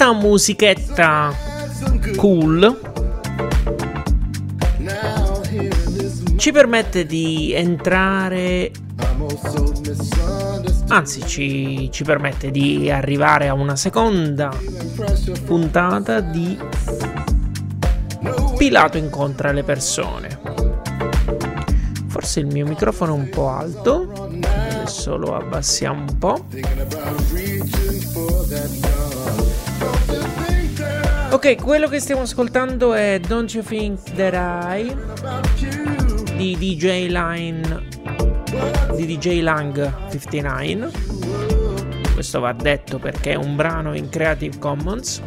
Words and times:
questa 0.00 0.12
musichetta. 0.14 1.30
Cool. 2.16 2.80
Ci 6.36 6.52
permette 6.52 7.04
di 7.04 7.52
entrare 7.52 8.70
anzi 10.88 11.24
ci, 11.26 11.90
ci, 11.92 12.02
permette 12.02 12.50
di 12.50 12.90
arrivare 12.90 13.48
a 13.48 13.52
una 13.52 13.76
seconda 13.76 14.50
puntata 15.44 16.20
di 16.20 16.58
Pilato 18.56 18.96
incontra 18.96 19.52
le 19.52 19.64
persone. 19.64 20.40
Forse 22.08 22.40
il 22.40 22.46
mio 22.46 22.66
microfono 22.66 23.14
è 23.14 23.18
un 23.18 23.28
po' 23.28 23.50
alto. 23.50 24.30
Adesso 24.80 25.16
lo 25.16 25.36
abbassiamo 25.36 26.00
un 26.00 26.18
po' 26.18 26.46
Ok, 31.32 31.62
quello 31.62 31.88
che 31.88 32.00
stiamo 32.00 32.22
ascoltando 32.22 32.92
è 32.92 33.20
Don't 33.24 33.54
You 33.54 33.62
Think 33.62 34.02
That 34.14 34.34
I 34.34 34.94
di 36.36 36.56
DJ 36.56 37.06
Line 37.06 37.86
di 38.96 39.06
DJ 39.06 39.40
Lang 39.40 40.10
59. 40.10 40.90
Questo 42.12 42.40
va 42.40 42.52
detto 42.52 42.98
perché 42.98 43.32
è 43.32 43.36
un 43.36 43.54
brano 43.54 43.94
in 43.94 44.08
Creative 44.08 44.58
Commons. 44.58 45.22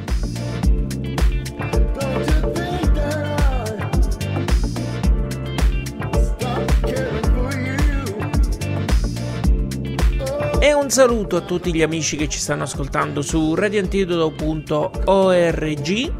Un 10.83 10.89
saluto 10.89 11.37
a 11.37 11.41
tutti 11.41 11.73
gli 11.73 11.81
amici 11.81 12.17
che 12.17 12.27
ci 12.27 12.39
stanno 12.39 12.63
ascoltando 12.63 13.21
su 13.21 13.55
radioantidoto.org 13.55 16.13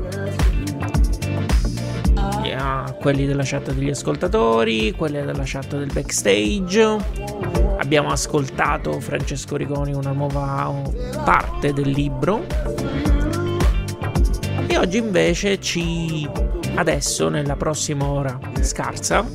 a 2.56 2.96
quelli 2.98 3.26
della 3.26 3.44
chat 3.44 3.74
degli 3.74 3.90
ascoltatori, 3.90 4.94
quelli 4.94 5.22
della 5.22 5.44
chat 5.44 5.76
del 5.76 5.92
backstage. 5.92 6.98
Abbiamo 7.78 8.10
ascoltato 8.10 9.02
Francesco 9.02 9.58
Rigoni 9.58 9.94
una 9.94 10.14
nuova 10.14 10.74
parte 11.26 11.74
del 11.74 11.90
libro. 11.90 12.46
E 14.68 14.78
oggi 14.78 14.98
invece 14.98 15.60
ci 15.60 16.26
adesso 16.76 17.28
nella 17.28 17.58
prossima 17.58 18.06
ora 18.06 18.40
scarsa 18.62 19.26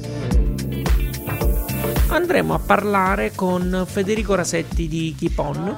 andremo 2.09 2.55
a 2.55 2.59
parlare 2.59 3.33
con 3.35 3.85
Federico 3.87 4.35
Rasetti 4.35 4.89
di 4.89 5.15
Keep 5.19 5.39
On. 5.39 5.77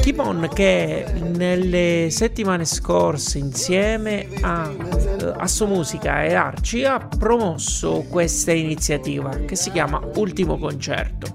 Keep 0.00 0.18
On 0.18 0.48
che 0.52 1.06
nelle 1.36 2.08
settimane 2.10 2.64
scorse 2.64 3.38
insieme 3.38 4.28
a 4.40 4.68
uh, 4.68 5.34
Asso 5.36 5.66
Musica 5.66 6.24
e 6.24 6.34
Arci 6.34 6.84
ha 6.84 6.98
promosso 6.98 8.04
questa 8.08 8.52
iniziativa 8.52 9.30
che 9.30 9.56
si 9.56 9.70
chiama 9.70 10.00
Ultimo 10.16 10.58
Concerto. 10.58 11.34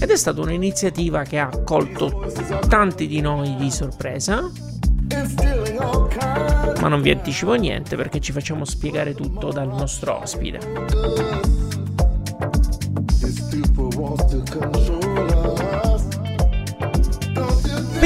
Ed 0.00 0.10
è 0.10 0.16
stata 0.16 0.40
un'iniziativa 0.40 1.22
che 1.22 1.38
ha 1.38 1.50
colto 1.64 2.32
tanti 2.68 3.06
di 3.06 3.20
noi 3.20 3.54
di 3.56 3.70
sorpresa 3.70 4.50
ma 6.80 6.88
non 6.88 7.00
vi 7.00 7.10
anticipo 7.10 7.54
niente 7.54 7.96
perché 7.96 8.20
ci 8.20 8.32
facciamo 8.32 8.64
spiegare 8.64 9.14
tutto 9.14 9.50
dal 9.50 9.68
nostro 9.68 10.20
ospite. 10.20 11.27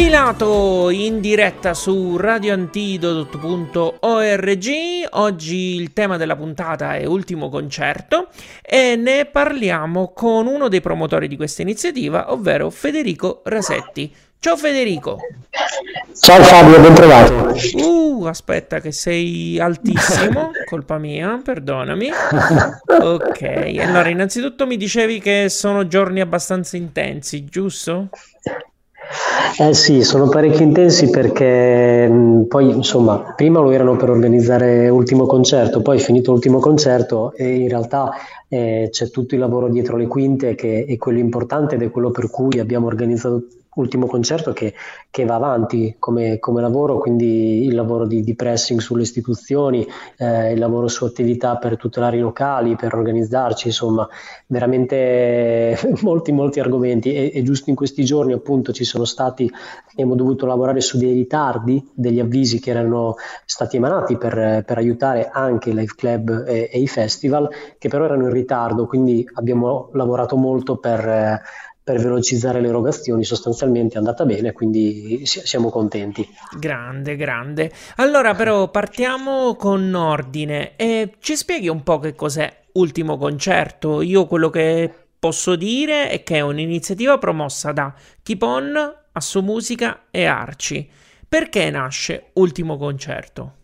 Pilato 0.02 0.90
in 0.90 1.20
diretta 1.20 1.74
su 1.74 2.16
radioantidoto.org. 2.16 4.66
Oggi 5.10 5.76
il 5.76 5.92
tema 5.92 6.16
della 6.16 6.34
puntata 6.34 6.96
è 6.96 7.04
Ultimo 7.04 7.48
concerto 7.48 8.26
e 8.62 8.96
ne 8.96 9.26
parliamo 9.26 10.12
con 10.12 10.48
uno 10.48 10.66
dei 10.66 10.80
promotori 10.80 11.28
di 11.28 11.36
questa 11.36 11.62
iniziativa, 11.62 12.32
ovvero 12.32 12.68
Federico 12.70 13.42
Rasetti. 13.44 14.12
Ciao 14.40 14.56
Federico. 14.56 15.20
Ciao 16.20 16.42
Fabio, 16.42 16.80
ben 16.80 16.94
trovato. 16.94 17.54
Uh, 17.74 18.24
aspetta 18.24 18.80
che 18.80 18.90
sei 18.90 19.60
altissimo, 19.60 20.50
colpa 20.66 20.98
mia, 20.98 21.40
perdonami. 21.44 22.10
Ok, 22.86 23.42
allora 23.78 24.08
innanzitutto 24.08 24.66
mi 24.66 24.76
dicevi 24.76 25.20
che 25.20 25.48
sono 25.48 25.86
giorni 25.86 26.20
abbastanza 26.20 26.76
intensi, 26.76 27.44
giusto? 27.44 28.08
Eh 29.58 29.74
sì, 29.74 30.02
sono 30.02 30.28
parecchio 30.28 30.64
intensi 30.64 31.10
perché 31.10 32.08
mh, 32.08 32.44
poi 32.48 32.70
insomma 32.70 33.34
prima 33.36 33.60
lo 33.60 33.70
erano 33.70 33.96
per 33.96 34.08
organizzare 34.10 34.88
ultimo 34.88 35.26
concerto, 35.26 35.82
poi 35.82 35.98
finito 35.98 36.32
l'ultimo 36.32 36.58
concerto 36.58 37.32
e 37.34 37.56
in 37.56 37.68
realtà 37.68 38.12
eh, 38.48 38.88
c'è 38.90 39.10
tutto 39.10 39.34
il 39.34 39.40
lavoro 39.40 39.68
dietro 39.68 39.96
le 39.96 40.06
quinte 40.06 40.54
che 40.54 40.86
è 40.86 40.96
quello 40.96 41.18
importante 41.18 41.74
ed 41.74 41.82
è 41.82 41.90
quello 41.90 42.10
per 42.10 42.30
cui 42.30 42.58
abbiamo 42.58 42.86
organizzato 42.86 43.44
ultimo 43.74 44.06
concerto 44.06 44.52
che, 44.52 44.74
che 45.10 45.24
va 45.24 45.36
avanti 45.36 45.96
come, 45.98 46.38
come, 46.38 46.60
lavoro, 46.60 46.98
quindi 46.98 47.64
il 47.64 47.74
lavoro 47.74 48.06
di, 48.06 48.22
di 48.22 48.34
pressing 48.34 48.80
sulle 48.80 49.02
istituzioni, 49.02 49.86
eh, 50.18 50.52
il 50.52 50.58
lavoro 50.58 50.88
su 50.88 51.04
attività 51.04 51.56
per 51.56 51.76
tutelare 51.76 52.18
i 52.18 52.20
locali, 52.20 52.76
per 52.76 52.94
organizzarci, 52.94 53.68
insomma, 53.68 54.06
veramente 54.46 55.78
molti, 56.02 56.32
molti 56.32 56.60
argomenti. 56.60 57.14
E, 57.14 57.32
e 57.34 57.42
giusto 57.42 57.70
in 57.70 57.76
questi 57.76 58.04
giorni 58.04 58.32
appunto 58.32 58.72
ci 58.72 58.84
sono 58.84 59.04
stati, 59.04 59.50
abbiamo 59.92 60.14
dovuto 60.14 60.46
lavorare 60.46 60.80
su 60.80 60.98
dei 60.98 61.12
ritardi 61.12 61.90
degli 61.94 62.20
avvisi 62.20 62.60
che 62.60 62.70
erano 62.70 63.14
stati 63.46 63.76
emanati 63.76 64.18
per, 64.18 64.64
per 64.66 64.78
aiutare 64.78 65.30
anche 65.32 65.70
i 65.70 65.74
live 65.74 65.94
club 65.96 66.44
e, 66.46 66.68
e, 66.70 66.78
i 66.78 66.88
festival, 66.88 67.48
che 67.78 67.88
però 67.88 68.04
erano 68.04 68.24
in 68.24 68.32
ritardo, 68.32 68.86
quindi 68.86 69.26
abbiamo 69.34 69.88
lavorato 69.92 70.36
molto 70.36 70.76
per 70.76 71.40
per 71.84 71.98
velocizzare 71.98 72.60
le 72.60 72.68
erogazioni 72.68 73.24
sostanzialmente 73.24 73.96
è 73.96 73.98
andata 73.98 74.24
bene, 74.24 74.52
quindi 74.52 75.22
siamo 75.24 75.68
contenti. 75.68 76.26
Grande, 76.58 77.16
grande. 77.16 77.72
Allora 77.96 78.34
però 78.34 78.68
partiamo 78.70 79.56
con 79.56 79.92
ordine 79.94 80.76
e 80.76 81.14
ci 81.18 81.36
spieghi 81.36 81.68
un 81.68 81.82
po' 81.82 81.98
che 81.98 82.14
cos'è 82.14 82.60
Ultimo 82.74 83.18
Concerto. 83.18 84.00
Io 84.00 84.26
quello 84.26 84.48
che 84.48 84.92
posso 85.18 85.56
dire 85.56 86.08
è 86.08 86.22
che 86.22 86.36
è 86.36 86.40
un'iniziativa 86.40 87.18
promossa 87.18 87.72
da 87.72 87.92
Kipon, 88.22 88.94
Asso 89.12 89.42
Musica 89.42 90.04
e 90.10 90.24
Arci. 90.24 90.88
Perché 91.28 91.70
nasce 91.70 92.30
Ultimo 92.34 92.76
Concerto? 92.76 93.54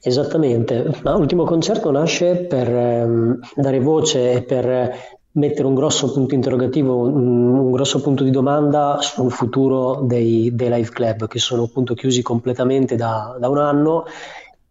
Esattamente, 0.00 0.84
ma 1.02 1.14
Ultimo 1.16 1.44
Concerto 1.44 1.90
nasce 1.90 2.36
per 2.36 2.68
ehm, 2.68 3.38
dare 3.54 3.80
voce 3.80 4.32
e 4.32 4.42
per 4.42 5.18
mettere 5.32 5.66
un 5.66 5.74
grosso 5.74 6.12
punto 6.12 6.34
interrogativo, 6.34 6.96
un, 6.96 7.58
un, 7.58 7.70
grosso 7.70 8.00
punto 8.00 8.22
di 8.22 8.30
domanda 8.30 8.98
sul 9.00 9.32
futuro 9.32 10.02
dei, 10.02 10.50
dei, 10.54 10.68
live 10.68 10.90
club 10.90 11.26
che 11.26 11.38
sono 11.38 11.62
appunto 11.62 11.94
chiusi 11.94 12.22
completamente 12.22 12.96
da, 12.96 13.36
da 13.38 13.48
un 13.48 13.58
anno 13.58 14.04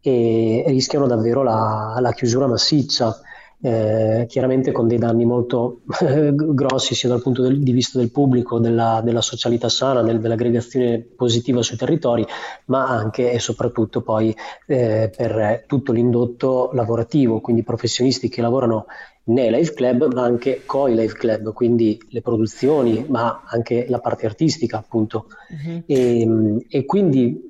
e 0.01 0.63
rischiano 0.67 1.07
davvero 1.07 1.43
la, 1.43 1.97
la 1.99 2.11
chiusura 2.11 2.47
massiccia. 2.47 3.19
Eh, 3.63 4.25
chiaramente 4.27 4.71
con 4.71 4.87
dei 4.87 4.97
danni 4.97 5.23
molto 5.23 5.81
grossi 6.33 6.95
sia 6.95 7.09
dal 7.09 7.21
punto 7.21 7.47
di 7.47 7.71
vista 7.71 7.99
del 7.99 8.09
pubblico, 8.09 8.57
della, 8.57 9.01
della 9.03 9.21
socialità 9.21 9.69
sana, 9.69 10.01
del, 10.01 10.19
dell'aggregazione 10.19 10.97
positiva 10.99 11.61
sui 11.61 11.77
territori, 11.77 12.25
ma 12.65 12.87
anche 12.87 13.31
e 13.31 13.37
soprattutto 13.37 14.01
poi 14.01 14.35
eh, 14.65 15.11
per 15.15 15.65
tutto 15.67 15.91
l'indotto 15.91 16.71
lavorativo, 16.73 17.39
quindi 17.39 17.61
professionisti 17.61 18.29
che 18.29 18.41
lavorano 18.41 18.87
nei 19.23 19.51
live 19.51 19.73
club 19.73 20.13
ma 20.13 20.23
anche 20.23 20.63
coi 20.65 20.95
live 20.95 21.13
club, 21.13 21.53
quindi 21.53 21.99
le 22.09 22.21
produzioni 22.21 23.05
ma 23.07 23.43
anche 23.45 23.85
la 23.87 23.99
parte 23.99 24.25
artistica 24.25 24.77
appunto. 24.77 25.27
Uh-huh. 25.49 25.83
E, 25.85 26.65
e, 26.67 26.85
quindi 26.85 27.47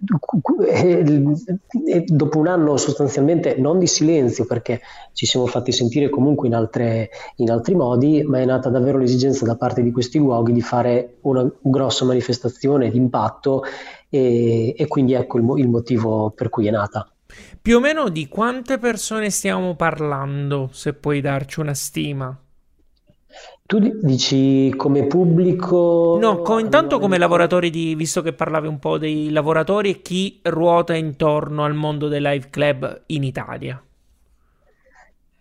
e 1.86 2.04
dopo 2.06 2.38
un 2.40 2.48
anno 2.48 2.78
sostanzialmente 2.78 3.56
non 3.58 3.80
di 3.80 3.88
silenzio 3.88 4.46
perché 4.46 4.82
ci 5.14 5.26
siamo 5.26 5.46
fatti 5.46 5.72
sentire 5.72 6.10
comunque 6.10 6.48
in, 6.48 6.56
altre, 6.56 7.10
in 7.38 7.50
altri 7.50 7.76
modi, 7.76 8.24
ma 8.24 8.40
è 8.40 8.46
nata 8.46 8.70
davvero 8.70 8.98
l'esigenza 8.98 9.46
da 9.46 9.56
parte 9.56 9.82
di 9.82 9.92
questi 9.92 10.18
luoghi 10.18 10.52
di 10.52 10.62
fare 10.62 11.18
una 11.22 11.50
grossa 11.62 12.06
manifestazione 12.06 12.90
di 12.90 12.98
impatto 12.98 13.64
e, 14.10 14.76
e 14.78 14.88
quindi 14.88 15.14
ecco 15.14 15.38
il, 15.38 15.60
il 15.60 15.70
motivo 15.70 16.32
per 16.32 16.50
cui 16.50 16.68
è 16.68 16.72
nata. 16.72 17.08
Più 17.62 17.78
o 17.78 17.80
meno 17.80 18.10
di 18.10 18.28
quante 18.28 18.78
persone 18.78 19.30
stiamo 19.30 19.76
parlando, 19.76 20.70
se 20.72 20.94
puoi 20.94 21.22
darci 21.22 21.60
una 21.60 21.74
stima? 21.74 22.38
Tu 23.66 23.80
dici 24.02 24.74
come 24.76 25.08
pubblico? 25.08 26.18
No, 26.20 26.42
co- 26.42 26.60
intanto 26.60 27.00
come 27.00 27.18
lavoratori 27.18 27.70
di, 27.70 27.96
visto 27.96 28.22
che 28.22 28.34
parlavi 28.34 28.68
un 28.68 28.80
po' 28.80 28.98
dei 28.98 29.30
lavoratori 29.30 29.90
e 29.92 30.02
chi 30.02 30.40
ruota 30.44 30.94
intorno 30.94 31.64
al 31.64 31.74
mondo 31.74 32.08
dei 32.10 32.20
live 32.22 32.50
club 32.50 33.04
in 33.08 33.24
Italia. 33.24 33.82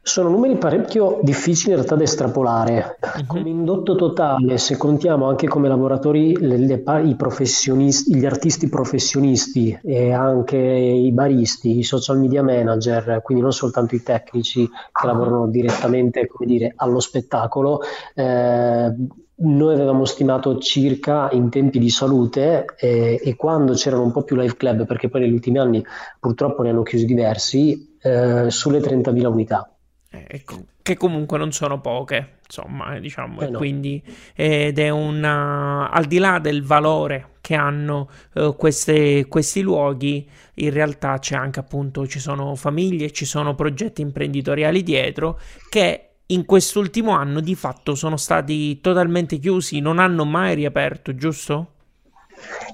Sono 0.03 0.31
numeri 0.31 0.57
parecchio 0.57 1.21
difficili 1.23 1.71
in 1.71 1.77
realtà 1.77 1.95
da 1.95 2.05
estrapolare. 2.05 2.97
Uh-huh. 3.01 3.27
Come 3.27 3.51
indotto 3.51 3.95
totale, 3.97 4.57
se 4.57 4.79
contiamo 4.79 5.29
anche 5.29 5.47
come 5.47 5.69
lavoratori 5.69 6.37
le, 6.39 6.57
le, 6.57 6.83
i 7.05 7.15
professionisti, 7.17 8.17
gli 8.17 8.25
artisti 8.25 8.71
professionisti 8.71 9.79
e 9.85 10.13
anche 10.13 10.57
i 10.57 11.13
baristi, 11.13 11.79
i 11.79 11.83
social 11.83 12.19
media 12.19 12.43
manager, 12.43 13.21
quindi 13.23 13.43
non 13.43 13.53
soltanto 13.53 13.95
i 13.95 14.03
tecnici 14.03 14.67
che 14.67 15.07
lavorano 15.07 15.49
direttamente 15.49 16.27
come 16.27 16.51
dire, 16.51 16.73
allo 16.77 16.99
spettacolo, 17.01 17.83
eh, 18.15 18.95
noi 19.43 19.75
avevamo 19.75 20.05
stimato 20.07 20.59
circa 20.59 21.29
in 21.33 21.51
tempi 21.51 21.79
di 21.79 21.91
salute 21.91 22.65
eh, 22.79 23.21
e 23.23 23.37
quando 23.37 23.75
c'erano 23.75 24.03
un 24.03 24.13
po' 24.13 24.23
più 24.23 24.37
live 24.37 24.57
club, 24.57 24.87
perché 24.87 25.09
poi 25.09 25.23
negli 25.23 25.33
ultimi 25.33 25.59
anni 25.59 25.85
purtroppo 26.19 26.63
ne 26.63 26.71
hanno 26.71 26.83
chiusi 26.83 27.05
diversi, 27.05 27.97
eh, 28.01 28.51
sulle 28.51 28.81
30.000 28.81 29.27
unità. 29.27 29.75
Ecco, 30.13 30.65
che 30.83 30.97
comunque 30.97 31.39
non 31.39 31.53
sono 31.53 31.81
poche, 31.81 32.39
insomma, 32.45 32.97
eh, 32.97 33.01
diciamo, 33.01 33.43
eh 33.43 33.49
no. 33.49 33.59
quindi 33.59 34.03
ed 34.35 34.77
è 34.81 34.89
una 34.89 35.89
al 35.89 36.07
di 36.07 36.19
là 36.19 36.41
del 36.41 36.65
valore 36.65 37.35
che 37.41 37.55
hanno 37.55 38.11
uh, 38.35 38.57
queste, 38.57 39.27
questi 39.29 39.61
luoghi, 39.61 40.29
in 40.55 40.71
realtà 40.71 41.19
c'è 41.19 41.37
anche 41.37 41.61
appunto 41.61 42.09
ci 42.09 42.19
sono 42.19 42.57
famiglie, 42.57 43.13
ci 43.13 43.25
sono 43.25 43.55
progetti 43.55 44.03
imprenditoriali 44.03 44.83
dietro 44.83 45.39
che 45.69 46.07
in 46.27 46.45
quest'ultimo 46.45 47.13
anno 47.13 47.41
di 47.41 47.55
fatto 47.55 47.95
sono 47.95 48.17
stati 48.17 48.81
totalmente 48.81 49.39
chiusi, 49.39 49.79
non 49.79 50.01
hanno 50.01 50.25
mai 50.25 50.57
riaperto, 50.57 51.15
giusto? 51.15 51.75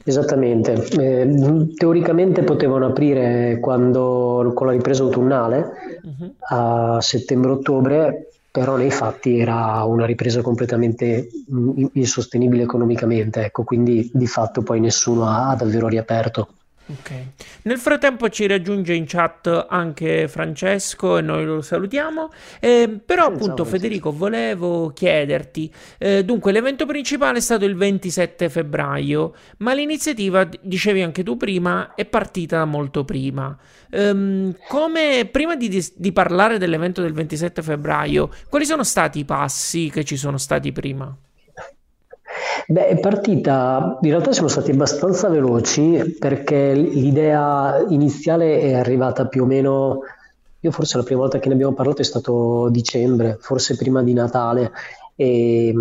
Esattamente, 0.04 0.86
eh, 0.98 1.74
teoricamente 1.74 2.42
potevano 2.42 2.86
aprire 2.86 3.58
quando, 3.60 4.52
con 4.54 4.68
la 4.68 4.72
ripresa 4.72 5.02
autunnale 5.02 5.70
uh-huh. 6.02 6.34
a 6.48 7.00
settembre-ottobre, 7.00 8.28
però 8.50 8.76
nei 8.76 8.90
fatti 8.90 9.38
era 9.38 9.82
una 9.84 10.06
ripresa 10.06 10.40
completamente 10.42 11.28
insostenibile 11.92 12.62
economicamente, 12.62 13.46
ecco, 13.46 13.64
quindi 13.64 14.08
di 14.12 14.26
fatto 14.26 14.62
poi 14.62 14.80
nessuno 14.80 15.26
ha 15.26 15.54
davvero 15.56 15.88
riaperto. 15.88 16.48
Ok. 16.88 17.10
Nel 17.62 17.78
frattempo 17.78 18.28
ci 18.28 18.46
raggiunge 18.46 18.94
in 18.94 19.06
chat 19.06 19.66
anche 19.68 20.28
Francesco 20.28 21.18
e 21.18 21.20
noi 21.20 21.44
lo 21.44 21.60
salutiamo. 21.60 22.30
Eh, 22.60 23.00
però 23.04 23.26
appunto 23.26 23.64
Ciao, 23.64 23.64
Federico 23.64 24.12
volevo 24.12 24.90
chiederti, 24.90 25.72
eh, 25.98 26.24
dunque 26.24 26.52
l'evento 26.52 26.86
principale 26.86 27.38
è 27.38 27.40
stato 27.40 27.64
il 27.64 27.74
27 27.74 28.48
febbraio, 28.48 29.34
ma 29.58 29.74
l'iniziativa, 29.74 30.48
dicevi 30.60 31.02
anche 31.02 31.24
tu 31.24 31.36
prima, 31.36 31.94
è 31.96 32.04
partita 32.04 32.64
molto 32.64 33.04
prima. 33.04 33.56
Um, 33.90 34.54
come, 34.68 35.28
prima 35.30 35.56
di, 35.56 35.84
di 35.94 36.12
parlare 36.12 36.58
dell'evento 36.58 37.02
del 37.02 37.12
27 37.12 37.62
febbraio, 37.62 38.30
quali 38.48 38.64
sono 38.64 38.84
stati 38.84 39.20
i 39.20 39.24
passi 39.24 39.90
che 39.90 40.04
ci 40.04 40.16
sono 40.16 40.38
stati 40.38 40.70
prima? 40.70 41.16
Beh, 42.68 42.88
è 42.88 42.98
partita, 42.98 43.98
in 44.00 44.10
realtà 44.10 44.32
siamo 44.32 44.48
stati 44.48 44.72
abbastanza 44.72 45.28
veloci 45.28 46.16
perché 46.18 46.74
l'idea 46.74 47.84
iniziale 47.88 48.60
è 48.60 48.74
arrivata 48.74 49.26
più 49.26 49.44
o 49.44 49.46
meno, 49.46 50.00
io 50.60 50.70
forse 50.72 50.96
la 50.96 51.04
prima 51.04 51.20
volta 51.20 51.38
che 51.38 51.48
ne 51.48 51.54
abbiamo 51.54 51.74
parlato 51.74 52.02
è 52.02 52.04
stato 52.04 52.68
dicembre, 52.70 53.36
forse 53.40 53.76
prima 53.76 54.02
di 54.02 54.12
Natale, 54.12 54.72
e 55.14 55.72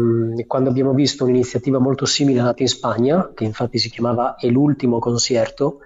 quando 0.47 0.69
abbiamo 0.69 0.93
visto 0.93 1.23
un'iniziativa 1.23 1.79
molto 1.79 2.05
simile 2.05 2.41
nata 2.41 2.61
in 2.61 2.69
Spagna, 2.69 3.31
che 3.33 3.43
infatti 3.43 3.79
si 3.79 3.89
chiamava 3.89 4.35
È 4.35 4.47
l'ultimo 4.47 4.99
concerto, 4.99 5.79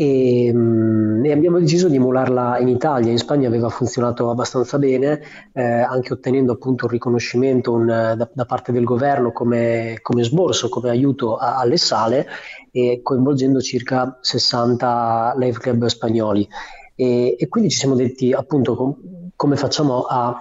e, 0.00 0.52
mm, 0.54 1.24
e, 1.24 1.32
abbiamo 1.32 1.58
deciso 1.58 1.88
di 1.88 1.96
emularla 1.96 2.60
in 2.60 2.68
Italia. 2.68 3.10
In 3.10 3.18
Spagna 3.18 3.48
aveva 3.48 3.68
funzionato 3.68 4.30
abbastanza 4.30 4.78
bene, 4.78 5.20
eh, 5.52 5.60
anche 5.60 6.12
ottenendo 6.12 6.52
appunto 6.52 6.84
un 6.84 6.92
riconoscimento 6.92 7.72
un, 7.72 7.86
da, 7.86 8.30
da, 8.32 8.44
parte 8.44 8.70
del 8.70 8.84
governo 8.84 9.32
come, 9.32 9.98
come 10.00 10.22
sborso, 10.22 10.68
come 10.68 10.90
aiuto 10.90 11.34
a, 11.34 11.56
alle 11.56 11.78
sale 11.78 12.28
e 12.70 13.00
coinvolgendo 13.02 13.60
circa 13.60 14.18
60 14.20 15.34
live 15.36 15.58
club 15.58 15.86
spagnoli. 15.86 16.48
E, 16.94 17.34
e 17.36 17.48
quindi 17.48 17.68
ci 17.68 17.78
siamo 17.78 17.96
detti 17.96 18.32
appunto 18.32 18.76
com, 18.76 18.96
come 19.34 19.56
facciamo 19.56 20.02
a 20.02 20.40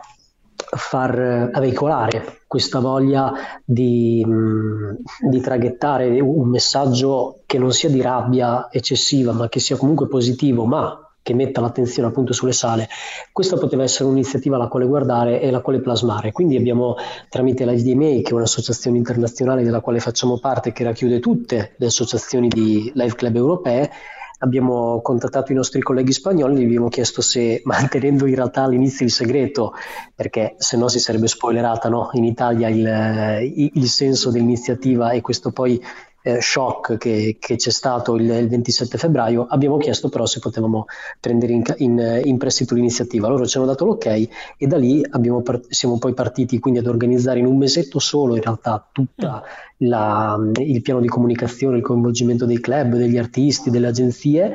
far 0.76 1.50
a 1.52 1.60
veicolare 1.60 2.42
questa 2.48 2.80
voglia 2.80 3.32
di, 3.64 4.24
mm, 4.26 4.92
di, 5.30 5.40
traghettare 5.40 6.20
un 6.20 6.50
messaggio 6.50 7.42
che 7.46 7.58
non 7.58 7.72
sia 7.72 7.90
di 7.90 8.02
rabbia 8.02 8.68
eccessiva, 8.72 9.32
ma 9.32 9.50
che 9.50 9.60
sia 9.60 9.78
comunque 9.78 10.08
positivo, 10.08 10.66
ma 10.66 11.02
che 11.28 11.34
metta 11.34 11.60
l'attenzione 11.60 12.08
appunto 12.08 12.32
sulle 12.32 12.54
sale. 12.54 12.88
Questa 13.34 13.58
poteva 13.58 13.84
essere 13.84 14.06
un'iniziativa 14.06 14.56
alla 14.56 14.70
quale 14.70 14.86
guardare 14.86 15.42
e 15.42 15.50
alla 15.50 15.60
quale 15.60 15.82
plasmare. 15.82 16.32
Quindi 16.32 16.56
abbiamo 16.56 16.96
tramite 17.28 17.66
la 17.66 17.74
IDMA, 17.74 18.22
che 18.22 18.30
è 18.30 18.34
un'associazione 18.34 18.98
internazionale 18.98 19.64
della 19.64 19.82
quale 19.82 20.00
facciamo 20.00 20.40
parte, 20.40 20.72
che 20.72 20.86
racchiude 20.86 21.20
tutte 21.20 21.74
le 21.76 21.86
associazioni 21.88 22.48
di 22.48 22.90
live 22.96 23.16
club 23.16 23.36
europee, 23.36 23.92
abbiamo 24.40 25.02
contattato 25.02 25.52
i 25.52 25.56
nostri 25.56 25.82
colleghi 25.82 26.12
spagnoli 26.12 26.56
e 26.56 26.60
gli 26.60 26.66
abbiamo 26.66 26.90
chiesto 26.90 27.22
se, 27.22 27.62
mantenendo 27.66 28.26
in 28.26 28.36
realtà 28.36 28.64
all'inizio 28.64 29.06
il 29.06 29.12
segreto, 29.12 29.74
perché 30.14 30.56
se 30.58 30.78
no 30.78 30.88
si 30.88 31.00
sarebbe 31.00 31.28
spoilerata 31.28 31.90
no? 31.90 32.10
in 32.14 32.26
Italia 32.26 32.68
il, 32.70 33.70
il, 33.74 33.88
senso 33.88 34.32
dell'iniziativa 34.32 35.12
e 35.12 35.22
questo 35.22 35.52
poi 35.52 35.82
eh, 36.22 36.42
shock 36.42 36.98
che, 36.98 37.38
che, 37.40 37.56
c'è 37.56 37.70
stato 37.70 38.16
il, 38.16 38.30
il, 38.30 38.48
27 38.48 38.98
febbraio, 38.98 39.46
abbiamo 39.48 39.78
chiesto 39.78 40.10
però 40.10 40.26
se 40.26 40.40
potevamo 40.40 40.86
prendere 41.20 41.54
in, 41.54 41.64
in, 41.78 42.22
in, 42.24 42.38
prestito 42.38 42.76
l'iniziativa. 42.76 43.28
Loro 43.28 43.46
ci 43.46 43.58
hanno 43.58 43.66
dato 43.66 43.86
l'ok 43.86 44.06
e 44.06 44.68
da 44.68 44.78
lì 44.78 45.06
part- 45.44 45.68
siamo 45.70 45.98
poi 45.98 46.14
partiti 46.14 46.60
quindi 46.60 46.80
ad 46.80 46.88
organizzare 46.88 47.40
in 47.40 47.46
un 47.46 47.58
mesetto 47.58 48.00
solo 48.00 48.36
in 48.36 48.42
realtà 48.42 48.88
tutto 48.92 49.44
mm. 49.84 50.52
il 50.58 50.82
piano 50.82 51.00
di 51.00 51.08
comunicazione, 51.08 51.78
il 51.78 51.84
coinvolgimento 51.84 52.46
dei 52.46 52.60
club, 52.60 52.96
degli 52.96 53.18
artisti, 53.18 53.70
delle 53.70 53.88
agenzie 53.88 54.54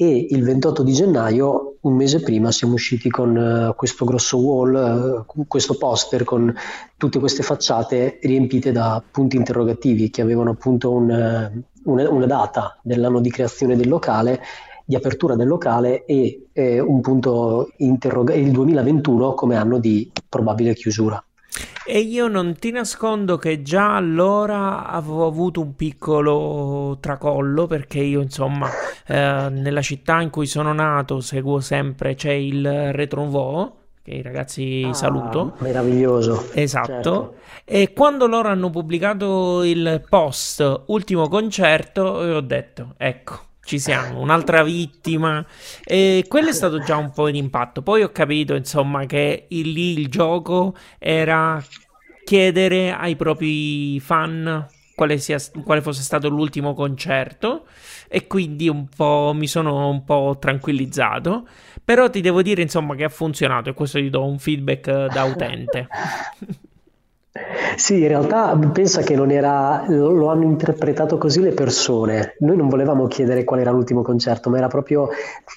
e 0.00 0.28
il 0.30 0.44
28 0.44 0.84
di 0.84 0.92
gennaio, 0.92 1.78
un 1.80 1.96
mese 1.96 2.20
prima, 2.20 2.52
siamo 2.52 2.74
usciti 2.74 3.10
con 3.10 3.34
uh, 3.34 3.74
questo 3.74 4.04
grosso 4.04 4.38
wall, 4.38 5.24
uh, 5.26 5.46
questo 5.48 5.76
poster 5.76 6.22
con 6.22 6.54
tutte 6.96 7.18
queste 7.18 7.42
facciate 7.42 8.20
riempite 8.22 8.70
da 8.70 9.02
punti 9.10 9.34
interrogativi 9.34 10.08
che 10.08 10.22
avevano 10.22 10.50
appunto 10.50 10.92
un, 10.92 11.10
uh, 11.10 11.90
una, 11.90 12.10
una, 12.10 12.26
data 12.26 12.78
dell'anno 12.80 13.18
di 13.18 13.28
creazione 13.28 13.74
del 13.74 13.88
locale, 13.88 14.40
di 14.84 14.94
apertura 14.94 15.34
del 15.34 15.48
locale 15.48 16.04
e 16.04 16.46
un 16.54 17.00
punto 17.00 17.72
interroga- 17.78 18.34
il 18.34 18.52
2021 18.52 19.34
come 19.34 19.56
anno 19.56 19.80
di 19.80 20.12
probabile 20.28 20.74
chiusura. 20.74 21.20
E 21.86 22.00
io 22.00 22.28
non 22.28 22.54
ti 22.56 22.70
nascondo 22.70 23.38
che 23.38 23.62
già 23.62 23.96
allora 23.96 24.86
avevo 24.86 25.26
avuto 25.26 25.60
un 25.60 25.74
piccolo 25.74 26.98
tracollo 27.00 27.66
perché 27.66 28.00
io 28.00 28.20
insomma 28.20 28.68
eh, 29.06 29.48
nella 29.50 29.80
città 29.80 30.20
in 30.20 30.28
cui 30.28 30.46
sono 30.46 30.72
nato 30.72 31.20
seguo 31.20 31.60
sempre, 31.60 32.14
c'è 32.14 32.32
il 32.32 32.92
Retro 32.92 33.22
Nouveau 33.22 33.76
che 34.08 34.14
i 34.14 34.22
ragazzi 34.22 34.86
ah, 34.86 34.94
saluto. 34.94 35.54
Meraviglioso. 35.58 36.48
Esatto. 36.54 36.86
Certo. 36.86 37.34
E 37.64 37.92
quando 37.92 38.26
loro 38.26 38.48
hanno 38.48 38.70
pubblicato 38.70 39.62
il 39.64 40.02
post 40.08 40.84
ultimo 40.86 41.28
concerto, 41.28 42.02
ho 42.02 42.40
detto, 42.40 42.94
ecco, 42.96 43.47
ci 43.68 43.78
siamo, 43.78 44.20
un'altra 44.20 44.62
vittima. 44.62 45.44
E 45.84 46.24
quello 46.26 46.48
è 46.48 46.52
stato 46.52 46.78
già 46.80 46.96
un 46.96 47.10
po' 47.10 47.30
di 47.30 47.36
impatto. 47.36 47.82
Poi 47.82 48.02
ho 48.02 48.10
capito, 48.10 48.54
insomma, 48.54 49.04
che 49.04 49.44
il, 49.48 49.72
lì 49.72 50.00
il 50.00 50.08
gioco 50.08 50.74
era 50.98 51.62
chiedere 52.24 52.92
ai 52.92 53.14
propri 53.14 54.00
fan 54.00 54.66
quale, 54.94 55.18
sia, 55.18 55.38
quale 55.64 55.82
fosse 55.82 56.00
stato 56.00 56.30
l'ultimo 56.30 56.72
concerto 56.72 57.66
e 58.08 58.26
quindi 58.26 58.68
un 58.70 58.88
po' 58.88 59.32
mi 59.34 59.46
sono 59.46 59.90
un 59.90 60.02
po' 60.02 60.38
tranquillizzato. 60.40 61.46
Però 61.84 62.08
ti 62.08 62.22
devo 62.22 62.40
dire, 62.40 62.62
insomma, 62.62 62.94
che 62.94 63.04
ha 63.04 63.10
funzionato 63.10 63.68
e 63.68 63.74
questo 63.74 63.98
gli 63.98 64.08
do 64.08 64.24
un 64.24 64.38
feedback 64.38 65.12
da 65.12 65.24
utente. 65.24 65.88
Sì, 67.76 68.00
in 68.00 68.08
realtà 68.08 68.58
pensa 68.72 69.02
che 69.02 69.14
non 69.14 69.30
era, 69.30 69.84
lo 69.88 70.28
hanno 70.28 70.44
interpretato 70.44 71.18
così 71.18 71.40
le 71.40 71.52
persone. 71.52 72.34
Noi 72.40 72.56
non 72.56 72.68
volevamo 72.68 73.06
chiedere 73.06 73.44
qual 73.44 73.60
era 73.60 73.70
l'ultimo 73.70 74.02
concerto, 74.02 74.50
ma 74.50 74.58
era 74.58 74.68
proprio 74.68 75.08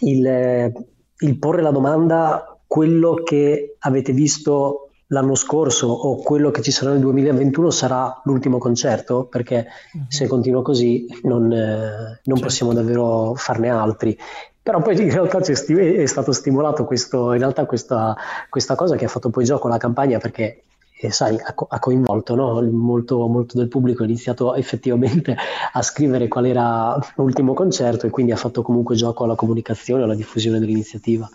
il, 0.01 0.71
il 1.17 1.39
porre 1.39 1.61
la 1.61 1.71
domanda 1.71 2.59
quello 2.67 3.15
che 3.15 3.75
avete 3.79 4.13
visto 4.13 4.91
l'anno 5.07 5.35
scorso 5.35 5.87
o 5.87 6.15
quello 6.17 6.51
che 6.51 6.61
ci 6.61 6.71
sarà 6.71 6.91
nel 6.91 7.01
2021 7.01 7.69
sarà 7.69 8.21
l'ultimo 8.23 8.57
concerto, 8.57 9.25
perché 9.25 9.67
mm-hmm. 9.97 10.05
se 10.07 10.27
continua 10.27 10.61
così 10.61 11.05
non, 11.23 11.51
eh, 11.51 11.57
non 11.57 12.21
certo. 12.23 12.41
possiamo 12.41 12.73
davvero 12.73 13.33
farne 13.35 13.69
altri. 13.69 14.17
Però 14.63 14.81
poi 14.81 15.01
in 15.01 15.11
realtà 15.11 15.39
è 15.39 16.05
stato 16.05 16.31
stimolato 16.31 16.85
questo, 16.85 17.33
in 17.33 17.39
realtà 17.39 17.65
questa, 17.65 18.15
questa 18.49 18.75
cosa 18.75 18.95
che 18.95 19.05
ha 19.05 19.09
fatto 19.09 19.29
poi 19.29 19.43
gioco 19.43 19.67
la 19.67 19.77
campagna 19.77 20.19
perché 20.19 20.63
e 21.03 21.11
sai, 21.11 21.35
ha, 21.35 21.55
ha 21.67 21.79
coinvolto 21.79 22.35
no? 22.35 22.61
molto, 22.71 23.27
molto, 23.27 23.57
del 23.57 23.67
pubblico, 23.67 24.03
ha 24.03 24.05
iniziato 24.05 24.53
effettivamente 24.53 25.35
a 25.73 25.81
scrivere 25.81 26.27
qual 26.27 26.45
era 26.45 26.97
l'ultimo 27.15 27.53
concerto 27.53 28.05
e 28.05 28.11
quindi 28.11 28.31
ha 28.31 28.35
fatto 28.35 28.61
comunque 28.61 28.95
gioco 28.95 29.23
alla 29.23 29.35
comunicazione, 29.35 30.03
alla 30.03 30.15
diffusione 30.15 30.59
dell'iniziativa. 30.59 31.27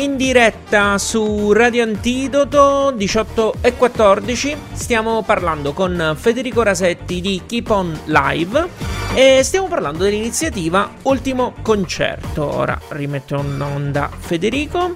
in 0.00 0.16
diretta 0.16 0.96
su 0.96 1.52
Radio 1.52 1.82
Antidoto 1.82 2.92
18 2.92 3.54
e 3.60 3.74
14. 3.74 4.56
Stiamo 4.72 5.22
parlando 5.22 5.72
con 5.72 6.14
Federico 6.16 6.62
Rasetti 6.62 7.20
di 7.20 7.42
Keep 7.44 7.70
On 7.70 7.98
Live 8.04 8.87
e 9.14 9.40
stiamo 9.42 9.68
parlando 9.68 10.04
dell'iniziativa 10.04 10.90
Ultimo 11.02 11.54
Concerto. 11.62 12.44
Ora 12.44 12.78
rimetto 12.88 13.36
in 13.36 13.60
onda 13.60 14.10
Federico. 14.16 14.94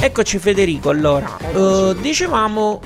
Eccoci 0.00 0.38
Federico, 0.38 0.90
allora, 0.90 1.36
uh, 1.52 1.94
dicevamo 1.94 2.80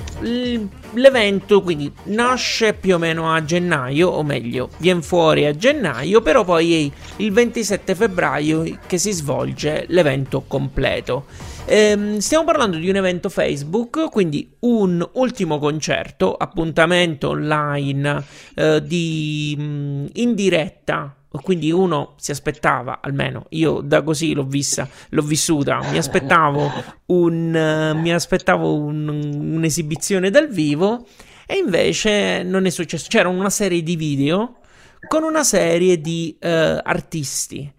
l'evento 0.96 1.62
quindi 1.62 1.92
nasce 2.04 2.74
più 2.74 2.94
o 2.94 2.98
meno 2.98 3.32
a 3.32 3.44
gennaio, 3.44 4.08
o 4.08 4.22
meglio, 4.22 4.70
viene 4.78 5.02
fuori 5.02 5.46
a 5.46 5.54
gennaio, 5.54 6.20
però 6.20 6.44
poi 6.44 6.86
è 6.86 7.22
il 7.22 7.32
27 7.32 7.94
febbraio 7.94 8.78
che 8.86 8.98
si 8.98 9.12
svolge 9.12 9.84
l'evento 9.88 10.44
completo. 10.46 11.24
Ehm, 11.66 12.18
stiamo 12.18 12.44
parlando 12.44 12.76
di 12.76 12.88
un 12.88 12.96
evento 12.96 13.28
Facebook, 13.28 14.08
quindi 14.10 14.54
un 14.60 15.06
ultimo 15.14 15.58
concerto, 15.58 16.34
appuntamento 16.34 17.30
online 17.30 18.24
eh, 18.54 18.82
di, 18.84 19.54
mh, 19.58 20.06
in 20.14 20.34
diretta 20.34 21.14
quindi 21.42 21.70
uno 21.70 22.14
si 22.16 22.30
aspettava, 22.30 23.00
almeno 23.02 23.46
io 23.50 23.80
da 23.80 24.02
così 24.02 24.32
l'ho 24.34 24.44
vista, 24.44 24.88
l'ho 25.10 25.22
vissuta, 25.22 25.80
mi 25.90 25.98
aspettavo, 25.98 26.70
un, 27.06 27.94
mi 28.00 28.12
aspettavo 28.12 28.74
un, 28.74 29.08
un'esibizione 29.08 30.30
dal 30.30 30.48
vivo 30.48 31.06
e 31.46 31.56
invece 31.56 32.42
non 32.42 32.66
è 32.66 32.70
successo. 32.70 33.06
C'era 33.08 33.28
una 33.28 33.50
serie 33.50 33.82
di 33.82 33.96
video 33.96 34.58
con 35.06 35.22
una 35.22 35.44
serie 35.44 36.00
di 36.00 36.36
uh, 36.40 36.46
artisti. 36.82 37.72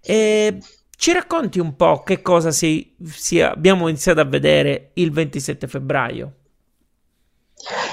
E 0.00 0.58
ci 0.96 1.12
racconti 1.12 1.58
un 1.58 1.74
po' 1.76 2.02
che 2.02 2.20
cosa 2.20 2.50
si, 2.50 2.94
si 3.04 3.40
abbiamo 3.40 3.88
iniziato 3.88 4.20
a 4.20 4.24
vedere 4.24 4.90
il 4.94 5.10
27 5.10 5.66
febbraio? 5.66 6.32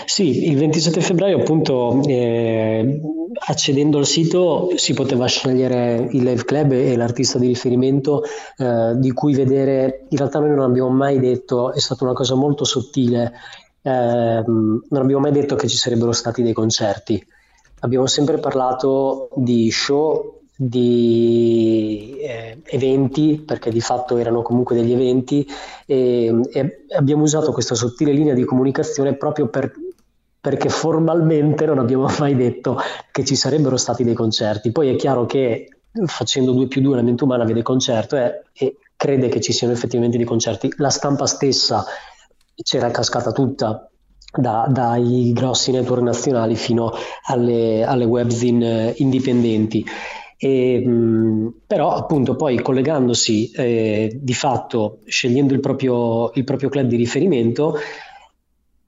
Sì, 0.05 0.49
il 0.49 0.57
27 0.57 0.99
febbraio 1.01 1.39
appunto 1.39 2.01
eh, 2.05 2.99
accedendo 3.47 3.97
al 3.97 4.05
sito 4.05 4.71
si 4.75 4.93
poteva 4.93 5.25
scegliere 5.27 6.07
il 6.11 6.23
live 6.23 6.43
club 6.43 6.71
e 6.71 6.95
l'artista 6.95 7.39
di 7.39 7.47
riferimento 7.47 8.23
eh, 8.57 8.93
di 8.97 9.11
cui 9.11 9.33
vedere, 9.33 10.05
in 10.09 10.17
realtà 10.17 10.39
noi 10.39 10.49
non 10.49 10.69
abbiamo 10.69 10.89
mai 10.89 11.19
detto, 11.19 11.73
è 11.73 11.79
stata 11.79 12.03
una 12.03 12.13
cosa 12.13 12.35
molto 12.35 12.65
sottile, 12.65 13.31
eh, 13.81 14.43
non 14.45 14.81
abbiamo 14.91 15.21
mai 15.21 15.31
detto 15.31 15.55
che 15.55 15.67
ci 15.67 15.77
sarebbero 15.77 16.11
stati 16.11 16.43
dei 16.43 16.53
concerti, 16.53 17.25
abbiamo 17.79 18.07
sempre 18.07 18.37
parlato 18.39 19.29
di 19.35 19.71
show 19.71 20.40
di 20.63 22.17
eh, 22.19 22.61
eventi, 22.65 23.41
perché 23.43 23.71
di 23.71 23.81
fatto 23.81 24.17
erano 24.17 24.43
comunque 24.43 24.75
degli 24.75 24.91
eventi, 24.91 25.47
e, 25.87 26.39
e, 26.51 26.85
abbiamo 26.95 27.23
usato 27.23 27.51
questa 27.51 27.73
sottile 27.73 28.11
linea 28.11 28.35
di 28.35 28.45
comunicazione 28.45 29.15
proprio 29.15 29.47
per, 29.47 29.71
perché 30.39 30.69
formalmente 30.69 31.65
non 31.65 31.79
abbiamo 31.79 32.07
mai 32.19 32.35
detto 32.35 32.77
che 33.11 33.25
ci 33.25 33.35
sarebbero 33.35 33.75
stati 33.75 34.03
dei 34.03 34.13
concerti. 34.13 34.71
Poi 34.71 34.89
è 34.89 34.95
chiaro 34.95 35.25
che 35.25 35.67
facendo 36.05 36.51
2 36.51 36.67
più 36.67 36.81
2 36.81 36.95
la 36.95 37.01
mente 37.01 37.23
umana 37.23 37.43
vede 37.43 37.63
concerto 37.63 38.15
eh, 38.15 38.43
e 38.53 38.77
crede 38.95 39.29
che 39.29 39.41
ci 39.41 39.53
siano 39.53 39.73
effettivamente 39.73 40.17
dei 40.17 40.27
concerti. 40.27 40.71
La 40.77 40.89
stampa 40.89 41.25
stessa 41.25 41.83
c'era 42.53 42.91
cascata 42.91 43.31
tutta, 43.31 43.89
da, 44.31 44.67
dai 44.69 45.31
grossi 45.33 45.71
network 45.71 46.03
nazionali 46.03 46.55
fino 46.55 46.93
alle, 47.23 47.83
alle 47.83 48.05
webzine 48.05 48.93
indipendenti. 48.97 49.83
E, 50.43 50.79
mh, 50.83 51.53
però 51.67 51.93
appunto 51.93 52.35
poi 52.35 52.59
collegandosi 52.63 53.51
eh, 53.51 54.17
di 54.19 54.33
fatto, 54.33 55.01
scegliendo 55.05 55.53
il 55.53 55.59
proprio, 55.59 56.31
il 56.33 56.43
proprio 56.43 56.69
club 56.69 56.87
di 56.87 56.95
riferimento, 56.95 57.75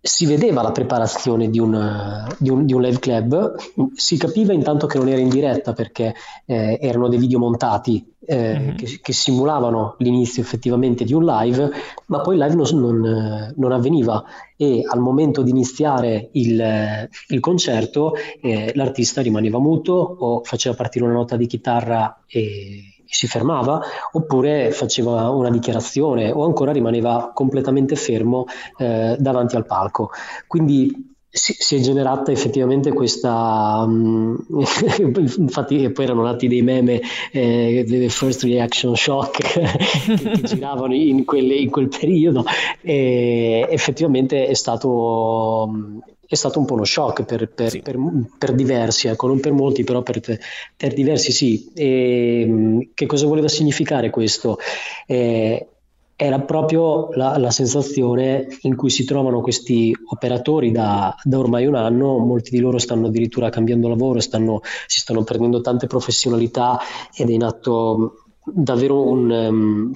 si 0.05 0.25
vedeva 0.25 0.61
la 0.61 0.73
preparazione 0.73 1.49
di 1.49 1.59
un, 1.59 2.27
di, 2.37 2.49
un, 2.49 2.65
di 2.65 2.73
un, 2.73 2.81
live 2.81 2.99
club, 2.99 3.55
si 3.95 4.17
capiva 4.17 4.51
intanto 4.51 4.85
che 4.85 4.97
non 4.97 5.07
era 5.07 5.21
in 5.21 5.29
diretta 5.29 5.71
perché 5.71 6.13
eh, 6.45 6.77
erano 6.81 7.07
dei 7.07 7.17
video 7.17 7.39
montati 7.39 8.05
eh, 8.25 8.59
mm-hmm. 8.59 8.75
che, 8.75 8.99
che, 9.01 9.13
simulavano 9.13 9.95
l'inizio 9.99 10.41
effettivamente 10.41 11.05
di 11.05 11.13
un 11.13 11.23
live, 11.23 11.71
ma 12.07 12.19
poi 12.19 12.35
il 12.35 12.41
live 12.41 12.53
non, 12.53 12.81
non, 12.81 13.53
non 13.55 13.71
avveniva 13.71 14.25
e 14.57 14.81
al 14.85 14.99
momento 14.99 15.41
di 15.41 15.51
iniziare 15.51 16.27
il, 16.33 17.09
il 17.29 17.39
concerto 17.39 18.13
eh, 18.41 18.73
l'artista 18.75 19.21
rimaneva 19.21 19.57
muto 19.59 19.93
o 19.93 20.41
faceva 20.43 20.75
partire 20.75 21.05
una 21.05 21.13
nota 21.13 21.37
di 21.37 21.47
chitarra 21.47 22.23
e 22.27 22.92
si 23.13 23.27
fermava 23.27 23.81
oppure 24.11 24.71
faceva 24.71 25.29
una 25.29 25.49
dichiarazione 25.49 26.31
o 26.31 26.45
ancora 26.45 26.71
rimaneva 26.71 27.31
completamente 27.33 27.95
fermo 27.95 28.45
eh, 28.77 29.15
davanti 29.19 29.55
al 29.55 29.65
palco. 29.65 30.09
Quindi 30.47 31.11
si, 31.35 31.55
si, 31.57 31.77
è 31.77 31.79
generata 31.79 32.31
effettivamente 32.31 32.93
questa 32.93 33.83
um, 33.87 34.37
infatti 35.37 35.89
poi 35.89 36.05
erano 36.05 36.21
nati 36.21 36.47
dei 36.47 36.61
meme 36.61 37.01
eh, 37.31 38.05
first 38.09 38.43
reaction 38.43 38.95
shock 38.95 39.41
che, 39.41 40.29
che 40.29 40.41
giravano 40.43 40.93
in, 40.93 41.25
quelle, 41.25 41.55
in, 41.55 41.71
quel 41.71 41.87
periodo 41.87 42.45
e 42.81 43.65
effettivamente 43.67 44.45
è 44.45 44.53
stato 44.53 46.01
è 46.33 46.35
stato 46.35 46.59
un 46.59 46.65
po' 46.65 46.73
uno 46.73 46.83
shock 46.83 47.23
per, 47.25 47.49
per, 47.49 47.69
sì. 47.69 47.81
per, 47.81 47.97
per 48.37 48.53
diversi, 48.53 49.07
ecco, 49.07 49.27
non 49.27 49.39
per 49.39 49.51
molti, 49.51 49.83
però 49.83 50.01
per, 50.01 50.19
diversi 50.93 51.31
sì. 51.31 51.71
E, 51.75 52.82
che 52.93 53.05
cosa 53.05 53.27
voleva 53.27 53.47
significare 53.47 54.09
questo? 54.09 54.57
Eh, 55.05 55.67
era 56.15 56.39
proprio 56.39 57.09
la, 57.13 57.37
la, 57.37 57.49
sensazione 57.49 58.47
in 58.61 58.75
cui 58.75 58.89
si 58.89 59.03
trovano 59.03 59.41
questi 59.41 59.95
operatori 60.11 60.71
da, 60.71 61.13
da, 61.23 61.39
ormai 61.39 61.65
un 61.65 61.75
anno, 61.75 62.17
molti 62.19 62.51
di 62.51 62.59
loro 62.59 62.77
stanno 62.77 63.07
addirittura 63.07 63.49
cambiando 63.49 63.87
lavoro, 63.87 64.19
stanno, 64.19 64.61
si 64.85 64.99
stanno 64.99 65.23
perdendo 65.23 65.61
tante 65.61 65.87
professionalità 65.87 66.79
ed 67.13 67.29
è 67.29 67.33
in 67.33 67.43
atto 67.43 68.25
davvero 68.43 69.07
un, 69.07 69.29
um, 69.31 69.91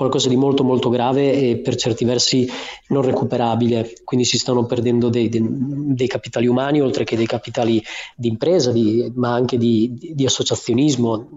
qualcosa 0.00 0.30
di 0.30 0.36
molto 0.36 0.64
molto 0.64 0.88
grave 0.88 1.30
e 1.34 1.58
per 1.58 1.76
certi 1.76 2.06
versi 2.06 2.48
non 2.88 3.02
recuperabile, 3.02 3.92
quindi 4.02 4.24
si 4.24 4.38
stanno 4.38 4.64
perdendo 4.64 5.10
dei, 5.10 5.28
dei, 5.28 5.46
dei 5.46 6.06
capitali 6.06 6.46
umani 6.46 6.80
oltre 6.80 7.04
che 7.04 7.16
dei 7.16 7.26
capitali 7.26 7.82
di 8.16 8.28
impresa, 8.28 8.72
di, 8.72 9.12
ma 9.16 9.34
anche 9.34 9.58
di, 9.58 10.14
di 10.14 10.24
associazionismo. 10.24 11.28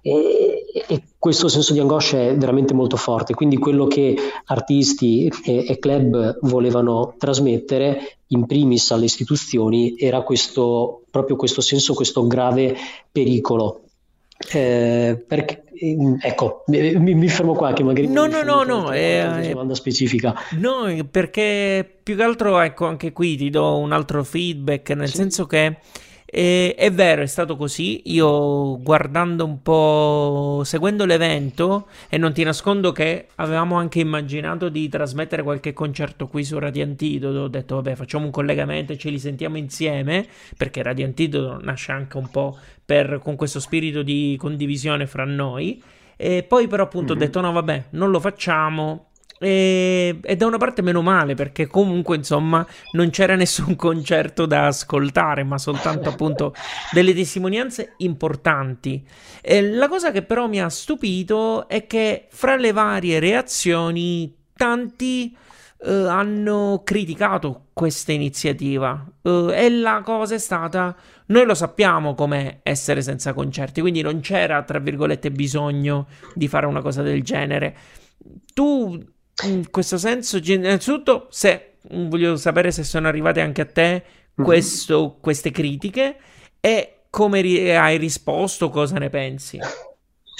E, 0.00 0.64
e, 0.86 1.02
questo 1.18 1.48
senso 1.48 1.72
di 1.72 1.80
angoscia 1.80 2.20
è 2.20 2.36
veramente 2.36 2.72
molto 2.72 2.96
forte, 2.96 3.34
quindi 3.34 3.56
quello 3.56 3.88
che 3.88 4.16
artisti 4.44 5.26
e, 5.44 5.66
e 5.68 5.78
club 5.80 6.38
volevano 6.42 7.14
trasmettere 7.18 8.18
in 8.28 8.46
primis 8.46 8.92
alle 8.92 9.06
istituzioni 9.06 9.96
era 9.98 10.22
questo, 10.22 11.02
proprio 11.10 11.34
questo 11.34 11.60
senso, 11.60 11.94
questo 11.94 12.26
grave 12.28 12.76
pericolo. 13.10 13.80
Eh, 14.52 15.22
perché, 15.26 15.61
ecco, 16.20 16.64
mi, 16.66 17.14
mi, 17.14 17.28
fermo 17.28 17.54
qua 17.54 17.72
che 17.72 17.82
magari 17.82 18.06
no, 18.06 18.26
no, 18.26 18.42
no, 18.42 18.62
no, 18.62 18.90
è 18.90 19.26
una 19.26 19.48
domanda 19.48 19.74
specifica. 19.74 20.34
No, 20.52 20.86
perché 21.10 21.98
più 22.02 22.14
che 22.14 22.22
altro, 22.22 22.60
ecco, 22.60 22.86
anche 22.86 23.12
qui 23.12 23.36
ti 23.36 23.50
do 23.50 23.78
un 23.78 23.92
altro 23.92 24.22
feedback, 24.22 24.90
nel 24.90 25.08
sì. 25.08 25.16
senso 25.16 25.46
che 25.46 25.78
e, 26.34 26.74
è 26.74 26.90
vero, 26.90 27.20
è 27.20 27.26
stato 27.26 27.56
così. 27.56 28.00
Io 28.06 28.80
guardando 28.80 29.44
un 29.44 29.60
po', 29.60 30.62
seguendo 30.64 31.04
l'evento, 31.04 31.88
e 32.08 32.16
non 32.16 32.32
ti 32.32 32.42
nascondo 32.42 32.90
che 32.90 33.26
avevamo 33.34 33.76
anche 33.76 34.00
immaginato 34.00 34.70
di 34.70 34.88
trasmettere 34.88 35.42
qualche 35.42 35.74
concerto 35.74 36.28
qui 36.28 36.42
su 36.42 36.58
Radio 36.58 36.84
Antidoto. 36.84 37.40
Ho 37.40 37.48
detto, 37.48 37.74
vabbè, 37.74 37.96
facciamo 37.96 38.24
un 38.24 38.30
collegamento 38.30 38.94
e 38.94 38.96
ce 38.96 39.10
li 39.10 39.18
sentiamo 39.18 39.58
insieme, 39.58 40.26
perché 40.56 40.82
Radio 40.82 41.04
Antidoto 41.04 41.62
nasce 41.62 41.92
anche 41.92 42.16
un 42.16 42.30
po' 42.30 42.56
per, 42.82 43.20
con 43.22 43.36
questo 43.36 43.60
spirito 43.60 44.02
di 44.02 44.34
condivisione 44.38 45.06
fra 45.06 45.26
noi. 45.26 45.82
E 46.16 46.44
poi, 46.44 46.66
però, 46.66 46.84
appunto, 46.84 47.12
mm-hmm. 47.12 47.22
ho 47.22 47.24
detto, 47.26 47.40
no, 47.42 47.52
vabbè, 47.52 47.84
non 47.90 48.10
lo 48.10 48.20
facciamo 48.20 49.08
e, 49.42 50.20
e, 50.22 50.36
da 50.36 50.46
una 50.46 50.58
parte 50.58 50.82
meno 50.82 51.02
male 51.02 51.34
perché 51.34 51.66
comunque 51.66 52.14
insomma 52.14 52.64
non 52.92 53.10
c'era 53.10 53.34
nessun 53.34 53.74
concerto 53.74 54.46
da 54.46 54.68
ascoltare 54.68 55.42
ma 55.42 55.58
soltanto 55.58 56.08
appunto 56.08 56.54
delle 56.92 57.12
testimonianze 57.12 57.94
importanti. 57.98 59.04
E 59.40 59.62
la 59.62 59.88
cosa 59.88 60.12
che 60.12 60.22
però 60.22 60.46
mi 60.46 60.60
ha 60.60 60.68
stupito 60.68 61.68
è 61.68 61.86
che 61.86 62.28
fra 62.30 62.54
le 62.54 62.70
varie 62.70 63.18
reazioni 63.18 64.32
tanti 64.54 65.36
eh, 65.84 65.90
hanno 65.90 66.82
criticato 66.84 67.66
questa 67.72 68.12
iniziativa. 68.12 69.04
Eh, 69.22 69.50
e 69.52 69.70
la 69.70 70.02
cosa 70.04 70.36
è 70.36 70.38
stata 70.38 70.94
noi 71.26 71.46
lo 71.46 71.54
sappiamo 71.54 72.14
come 72.14 72.60
essere 72.62 73.00
senza 73.00 73.32
concerti 73.32 73.80
quindi 73.80 74.02
non 74.02 74.20
c'era 74.20 74.62
tra 74.64 74.78
virgolette 74.78 75.30
bisogno 75.30 76.06
di 76.34 76.46
fare 76.46 76.66
una 76.66 76.80
cosa 76.80 77.02
del 77.02 77.22
genere. 77.24 77.76
Tu 78.54 79.02
in 79.44 79.70
questo 79.70 79.98
senso, 79.98 80.38
innanzitutto, 80.42 81.26
se 81.30 81.74
voglio 81.90 82.36
sapere 82.36 82.70
se 82.70 82.84
sono 82.84 83.08
arrivate 83.08 83.40
anche 83.40 83.60
a 83.60 83.66
te 83.66 84.04
mhm. 84.34 84.44
questo, 84.44 85.00
mm-hmm. 85.00 85.20
queste 85.20 85.50
critiche 85.50 86.16
e 86.60 86.96
come 87.10 87.40
ri- 87.40 87.70
hai 87.70 87.98
risposto, 87.98 88.70
cosa 88.70 88.96
ne 88.98 89.10
pensi? 89.10 89.58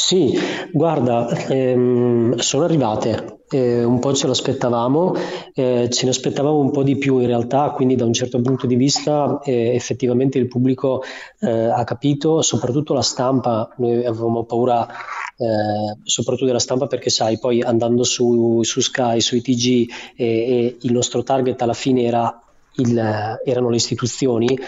Sì, 0.04 0.36
guarda, 0.72 1.28
ehm, 1.28 2.34
sono 2.38 2.64
arrivate, 2.64 3.44
eh, 3.48 3.84
un 3.84 4.00
po' 4.00 4.12
ce 4.12 4.26
l'aspettavamo, 4.26 5.14
eh, 5.54 5.88
ce 5.88 6.04
ne 6.04 6.10
aspettavamo 6.10 6.58
un 6.58 6.72
po' 6.72 6.82
di 6.82 6.96
più 6.96 7.18
in 7.20 7.28
realtà, 7.28 7.70
quindi 7.70 7.94
da 7.94 8.04
un 8.04 8.12
certo 8.12 8.40
punto 8.40 8.66
di 8.66 8.74
vista 8.74 9.38
eh, 9.44 9.76
effettivamente 9.76 10.38
il 10.38 10.48
pubblico 10.48 11.04
eh, 11.38 11.48
ha 11.48 11.84
capito, 11.84 12.42
soprattutto 12.42 12.94
la 12.94 13.00
stampa, 13.00 13.72
noi 13.76 14.04
avevamo 14.04 14.42
paura 14.42 14.88
eh, 14.88 15.96
soprattutto 16.02 16.46
della 16.46 16.58
stampa 16.58 16.88
perché 16.88 17.08
sai, 17.08 17.38
poi 17.38 17.62
andando 17.62 18.02
su, 18.02 18.60
su 18.64 18.80
Sky, 18.80 19.20
sui 19.20 19.40
TG 19.40 19.88
e, 20.16 20.78
il 20.80 20.92
nostro 20.92 21.22
target 21.22 21.62
alla 21.62 21.74
fine 21.74 22.02
era 22.02 22.42
il, 22.78 23.38
erano 23.44 23.70
le 23.70 23.76
istituzioni, 23.76 24.58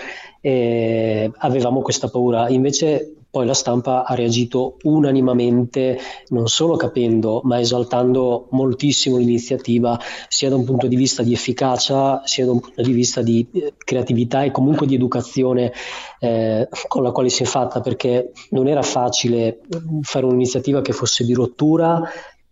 avevamo 1.39 1.81
questa 1.81 2.09
paura. 2.09 2.49
Invece 2.51 3.24
poi 3.35 3.47
la 3.47 3.53
stampa 3.53 4.05
ha 4.05 4.15
reagito 4.15 4.77
unanimamente, 4.83 5.99
non 6.29 6.47
solo 6.47 6.77
capendo, 6.77 7.41
ma 7.43 7.59
esaltando 7.59 8.47
moltissimo 8.51 9.17
l'iniziativa, 9.17 9.99
sia 10.29 10.51
da 10.51 10.55
un 10.55 10.63
punto 10.63 10.87
di 10.87 10.95
vista 10.95 11.25
di 11.25 11.33
efficacia, 11.33 12.23
sia 12.25 12.45
da 12.45 12.53
un 12.53 12.61
punto 12.61 12.81
di 12.81 12.93
vista 12.93 13.23
di 13.23 13.45
eh, 13.53 13.75
creatività 13.77 14.45
e 14.45 14.53
comunque 14.53 14.87
di 14.87 14.95
educazione 14.95 15.73
eh, 16.21 16.69
con 16.87 17.03
la 17.03 17.11
quale 17.11 17.29
si 17.29 17.43
è 17.43 17.47
fatta, 17.47 17.81
perché 17.81 18.31
non 18.51 18.69
era 18.69 18.83
facile 18.83 19.63
fare 20.03 20.27
un'iniziativa 20.27 20.81
che 20.81 20.93
fosse 20.93 21.25
di 21.25 21.33
rottura, 21.33 22.09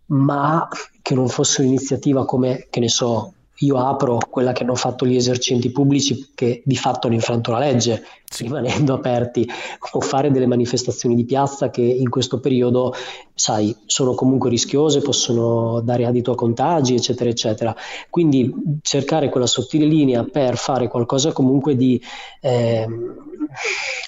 ma 0.07 0.67
che 1.01 1.15
non 1.15 1.29
fosse 1.29 1.61
un'iniziativa 1.61 2.25
come, 2.25 2.67
che 2.69 2.81
ne 2.81 2.89
so, 2.89 3.35
io 3.57 3.77
apro 3.77 4.17
quella 4.29 4.51
che 4.51 4.63
hanno 4.63 4.75
fatto 4.75 5.05
gli 5.05 5.15
esercenti 5.15 5.71
pubblici 5.71 6.31
che 6.33 6.61
di 6.65 6.75
fatto 6.75 7.07
hanno 7.07 7.15
infranto 7.15 7.51
la 7.51 7.59
legge. 7.59 8.03
Rimanendo 8.39 8.93
aperti, 8.95 9.47
o 9.91 10.01
fare 10.01 10.31
delle 10.31 10.47
manifestazioni 10.47 11.15
di 11.15 11.25
piazza 11.25 11.69
che 11.69 11.81
in 11.81 12.09
questo 12.09 12.39
periodo, 12.39 12.93
sai, 13.33 13.75
sono 13.85 14.13
comunque 14.15 14.49
rischiose, 14.49 15.01
possono 15.01 15.81
dare 15.81 16.05
adito 16.05 16.31
a 16.31 16.35
contagi, 16.35 16.95
eccetera, 16.95 17.29
eccetera. 17.29 17.75
Quindi 18.09 18.53
cercare 18.81 19.29
quella 19.29 19.47
sottile 19.47 19.85
linea 19.85 20.23
per 20.23 20.57
fare 20.57 20.87
qualcosa 20.87 21.31
comunque 21.31 21.75
di... 21.75 22.01
Eh, 22.41 22.87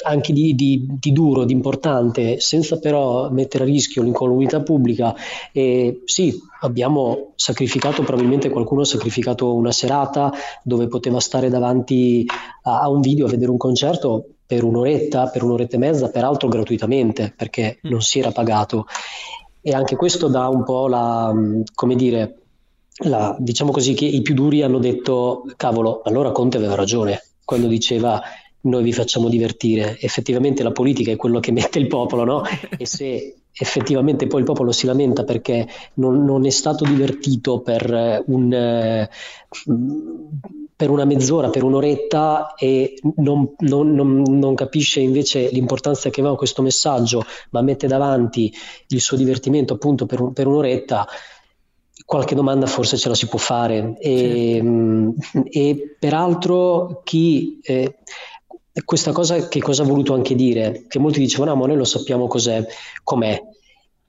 anche 0.05 0.33
di, 0.33 0.55
di, 0.55 0.87
di, 0.99 1.11
duro, 1.11 1.45
di 1.45 1.53
importante, 1.53 2.39
senza 2.39 2.79
però 2.79 3.29
mettere 3.31 3.63
a 3.63 3.67
rischio 3.67 4.03
l'incolumità 4.03 4.61
pubblica. 4.61 5.15
E 5.51 6.01
sì, 6.05 6.39
abbiamo 6.61 7.33
sacrificato, 7.35 8.03
probabilmente 8.03 8.49
qualcuno 8.49 8.81
ha 8.81 8.85
sacrificato 8.85 9.53
una 9.53 9.71
serata 9.71 10.31
dove 10.63 10.87
poteva 10.87 11.19
stare 11.19 11.49
davanti 11.49 12.25
a, 12.63 12.81
a 12.81 12.89
un 12.89 13.01
video 13.01 13.25
a 13.25 13.29
vedere 13.29 13.51
un 13.51 13.57
concerto 13.57 14.14
per 14.45 14.63
un'oretta, 14.63 15.29
per 15.29 15.43
un'oretta 15.43 15.75
e 15.75 15.79
mezza, 15.79 16.09
peraltro 16.09 16.47
gratuitamente, 16.47 17.33
perché 17.35 17.79
mm. 17.85 17.89
non 17.89 18.01
si 18.01 18.19
era 18.19 18.31
pagato. 18.31 18.85
E 19.61 19.73
anche 19.73 19.95
questo 19.95 20.27
dà 20.27 20.47
un 20.47 20.63
po' 20.63 20.87
la, 20.87 21.33
come 21.73 21.95
dire, 21.95 22.37
la, 23.03 23.35
diciamo 23.39 23.71
così, 23.71 23.93
che 23.93 24.05
i 24.05 24.21
più 24.21 24.35
duri 24.35 24.61
hanno 24.61 24.79
detto, 24.79 25.45
cavolo, 25.55 26.01
allora 26.03 26.31
Conte 26.31 26.57
aveva 26.57 26.75
ragione 26.75 27.21
quando 27.43 27.67
diceva 27.67 28.21
noi 28.61 28.83
vi 28.83 28.93
facciamo 28.93 29.29
divertire. 29.29 29.97
Effettivamente 29.99 30.63
la 30.63 30.71
politica 30.71 31.11
è 31.11 31.15
quello 31.15 31.39
che 31.39 31.51
mette 31.51 31.79
il 31.79 31.87
popolo, 31.87 32.23
no? 32.23 32.43
E 32.77 32.85
se 32.85 33.35
effettivamente 33.57 34.27
poi 34.27 34.39
il 34.39 34.45
popolo 34.45 34.71
si 34.71 34.85
lamenta 34.85 35.23
perché 35.23 35.67
non, 35.95 36.25
non 36.25 36.45
è 36.45 36.49
stato 36.49 36.83
divertito 36.83 37.61
per, 37.61 38.23
un, 38.27 39.07
per, 40.75 40.89
una 40.89 41.05
mezz'ora, 41.05 41.49
per 41.49 41.63
un'oretta 41.63 42.55
e 42.55 42.99
non, 43.15 43.53
non, 43.59 43.93
non, 43.93 44.55
capisce 44.55 44.99
invece 44.99 45.49
l'importanza 45.51 46.09
che 46.09 46.19
aveva 46.19 46.35
questo 46.35 46.61
messaggio, 46.61 47.23
ma 47.51 47.61
mette 47.61 47.87
davanti 47.87 48.53
il 48.87 48.99
suo 48.99 49.15
divertimento 49.15 49.73
appunto 49.73 50.05
per, 50.05 50.19
un, 50.19 50.33
per 50.33 50.47
un'oretta, 50.47 51.07
qualche 52.05 52.35
domanda 52.35 52.65
forse 52.65 52.97
ce 52.97 53.07
la 53.07 53.15
si 53.15 53.27
può 53.27 53.39
fare. 53.39 53.95
E, 53.99 54.61
certo. 54.61 55.49
e 55.49 55.95
peraltro 55.97 57.01
chi... 57.03 57.59
Eh, 57.63 57.99
questa 58.83 59.11
cosa 59.11 59.47
che 59.47 59.59
cosa 59.59 59.83
ha 59.83 59.85
voluto 59.85 60.13
anche 60.13 60.35
dire? 60.35 60.85
Che 60.87 60.99
molti 60.99 61.19
dicevano, 61.19 61.51
ah, 61.51 61.55
ma 61.55 61.67
noi 61.67 61.77
lo 61.77 61.85
sappiamo 61.85 62.27
cos'è, 62.27 62.65
com'è. 63.03 63.41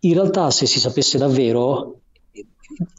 In 0.00 0.12
realtà, 0.14 0.50
se 0.50 0.66
si 0.66 0.80
sapesse 0.80 1.18
davvero, 1.18 2.00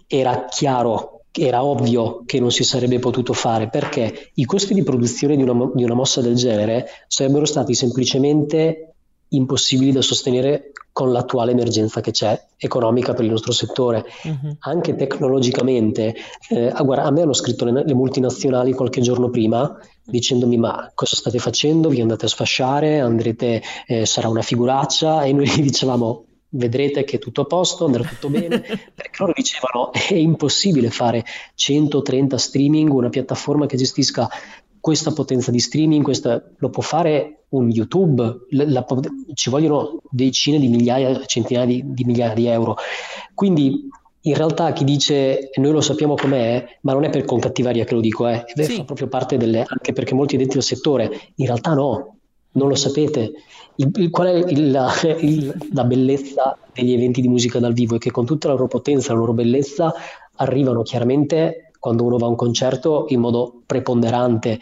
era 0.08 0.46
chiaro, 0.46 1.24
era 1.32 1.64
ovvio 1.64 2.24
che 2.26 2.40
non 2.40 2.52
si 2.52 2.64
sarebbe 2.64 3.00
potuto 3.00 3.34
fare, 3.34 3.70
perché 3.70 4.32
i 4.36 4.46
costi 4.46 4.74
di 4.74 4.84
produzione 4.84 5.36
di 5.36 5.44
una, 5.44 5.70
di 5.74 5.84
una 5.84 5.94
mossa 5.94 6.22
del 6.22 6.36
genere 6.36 6.88
sarebbero 7.08 7.46
stati 7.46 7.74
semplicemente 7.74 8.94
impossibili 9.30 9.92
da 9.92 10.02
sostenere 10.02 10.72
con 10.94 11.12
l'attuale 11.12 11.52
emergenza 11.52 12.02
che 12.02 12.12
c'è 12.12 12.42
economica 12.58 13.14
per 13.14 13.26
il 13.26 13.32
nostro 13.32 13.52
settore. 13.52 14.06
Uh-huh. 14.24 14.56
Anche 14.60 14.96
tecnologicamente, 14.96 16.16
eh, 16.50 16.72
a, 16.74 16.82
guarda, 16.82 17.04
a 17.04 17.12
me 17.12 17.22
hanno 17.22 17.34
scritto 17.34 17.66
le, 17.66 17.84
le, 17.86 17.94
multinazionali 17.94 18.74
qualche 18.74 19.02
giorno 19.02 19.30
prima 19.30 19.78
dicendomi 20.08 20.58
ma 20.58 20.92
cosa 20.96 21.16
state 21.16 21.38
facendo, 21.38 21.90
vi 21.90 22.02
andate 22.02 22.26
a 22.26 22.30
sfasciare, 22.30 23.00
andrete, 23.00 23.62
eh, 23.86 24.06
sarà 24.06 24.30
una 24.30 24.42
figuraccia? 24.42 25.24
E 25.24 25.34
noi 25.34 25.48
gli 25.56 25.62
dicevamo 25.62 26.26
vedrete 26.50 27.04
che 27.04 27.18
è 27.18 27.20
tutto 27.20 27.42
a 27.42 27.46
posto, 27.46 27.86
andrà 27.86 28.04
tutto 28.04 28.30
bene, 28.30 28.62
perché 28.96 29.18
loro 29.20 29.34
dicevano 29.36 29.92
è 29.92 30.14
impossibile 30.14 30.90
fare 30.90 31.26
130 31.56 32.38
streaming, 32.38 32.92
una 32.92 33.10
piattaforma 33.10 33.66
che 33.66 33.78
gestisca 33.78 34.30
questa 34.80 35.12
potenza 35.12 35.52
di 35.52 35.60
streaming, 35.60 36.04
questa, 36.04 36.42
lo 36.58 36.70
può 36.70 36.82
fare 36.82 37.46
un 37.50 37.70
YouTube, 37.70 38.46
la, 38.52 38.64
la, 38.66 38.86
ci 39.34 39.50
vogliono 39.50 40.02
decine 40.10 40.60
di 40.60 40.70
migliaia, 40.70 41.26
centinaia 41.26 41.66
di, 41.66 41.82
di 41.86 42.04
migliaia 42.06 42.34
di 42.34 42.48
euro. 42.48 42.78
Quindi 43.34 43.90
in 44.22 44.34
realtà 44.34 44.74
chi 44.74 44.84
dice 44.84 45.50
noi 45.56 45.72
lo 45.72 45.82
sappiamo 45.82 46.16
com'è, 46.16 46.66
ma 46.82 46.94
non 46.94 47.04
è 47.04 47.10
per 47.10 47.24
con 47.26 47.40
cattiveria 47.40 47.86
che 47.86 47.94
lo 47.94 48.02
dico, 48.02 48.28
eh, 48.28 48.44
sì. 48.56 48.76
fa 48.76 48.84
proprio 48.84 49.08
parte 49.08 49.38
delle, 49.38 49.64
anche 49.66 49.94
perché 49.94 50.14
molti 50.14 50.38
dentro 50.38 50.58
il 50.58 50.64
settore, 50.64 51.10
in 51.36 51.46
realtà 51.46 51.74
no, 51.74 52.18
non 52.52 52.68
lo 52.68 52.76
sapete. 52.76 53.32
Il, 53.76 53.92
il, 53.96 54.10
qual 54.10 54.28
è 54.28 54.52
il, 54.52 54.72
la, 54.72 54.92
la, 55.74 55.84
bellezza 55.84 56.58
degli 56.74 56.94
eventi 56.94 57.22
di 57.22 57.28
musica 57.28 57.60
dal 57.60 57.74
vivo? 57.74 57.96
È 57.96 58.00
che 58.00 58.12
con 58.12 58.26
tutta 58.26 58.48
la 58.48 58.56
loro 58.56 58.68
potenza, 58.68 59.14
la 59.14 59.20
loro 59.20 59.34
bellezza, 59.34 59.94
arrivano 60.36 60.82
chiaramente 60.82 61.72
quando 61.80 62.04
uno 62.04 62.18
va 62.18 62.26
a 62.26 62.30
un 62.30 62.36
concerto 62.36 63.06
in 63.10 63.20
modo 63.20 63.62
preponderante 63.66 64.60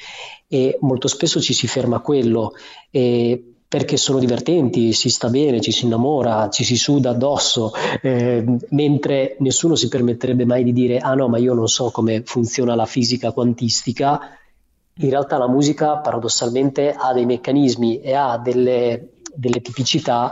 e 0.48 0.78
molto 0.82 1.08
spesso 1.08 1.40
ci 1.40 1.54
si 1.54 1.66
ferma 1.66 1.98
a 1.98 2.02
quello. 2.02 2.52
E 2.92 3.55
perché 3.68 3.98
sono 3.98 4.20
divertenti, 4.20 4.94
si 4.94 5.10
sta 5.10 5.30
bene, 5.30 5.60
ci 5.60 5.72
si 5.72 5.86
innamora, 5.86 6.50
ci 6.50 6.64
si 6.64 6.78
suda 6.78 7.10
addosso, 7.10 7.74
eh, 8.02 8.44
mentre 8.70 9.36
nessuno 9.40 9.76
si 9.76 9.88
permetterebbe 9.88 10.46
mai 10.46 10.64
di 10.64 10.72
dire 10.72 11.00
ah 11.00 11.14
no, 11.14 11.28
ma 11.28 11.38
io 11.38 11.54
non 11.54 11.68
so 11.68 11.90
come 11.92 12.22
funziona 12.24 12.76
la 12.76 12.86
fisica 12.86 13.32
quantistica. 13.32 14.20
In 14.98 15.10
realtà 15.10 15.38
la 15.38 15.50
musica 15.50 15.98
paradossalmente 15.98 16.94
ha 16.98 17.12
dei 17.12 17.26
meccanismi 17.26 18.00
e 18.00 18.14
ha 18.14 18.38
delle, 18.38 19.10
delle 19.34 19.62
tipicità 19.62 20.32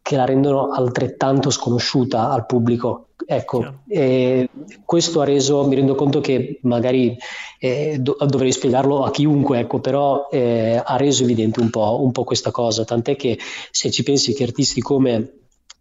che 0.00 0.14
la 0.14 0.24
rendono 0.24 0.70
altrettanto 0.70 1.50
sconosciuta 1.50 2.30
al 2.30 2.46
pubblico. 2.46 3.05
Ecco, 3.24 3.80
eh, 3.88 4.48
questo 4.84 5.20
ha 5.20 5.24
reso, 5.24 5.66
mi 5.66 5.74
rendo 5.74 5.94
conto 5.94 6.20
che 6.20 6.58
magari 6.62 7.16
eh, 7.58 7.96
do- 7.98 8.18
dovrei 8.26 8.52
spiegarlo 8.52 9.04
a 9.04 9.10
chiunque, 9.10 9.60
ecco, 9.60 9.80
però 9.80 10.28
eh, 10.30 10.80
ha 10.84 10.96
reso 10.96 11.22
evidente 11.22 11.60
un 11.60 11.70
po', 11.70 12.02
un 12.02 12.12
po' 12.12 12.24
questa 12.24 12.50
cosa, 12.50 12.84
tant'è 12.84 13.16
che 13.16 13.38
se 13.70 13.90
ci 13.90 14.02
pensi 14.02 14.34
che 14.34 14.44
artisti 14.44 14.82
come, 14.82 15.32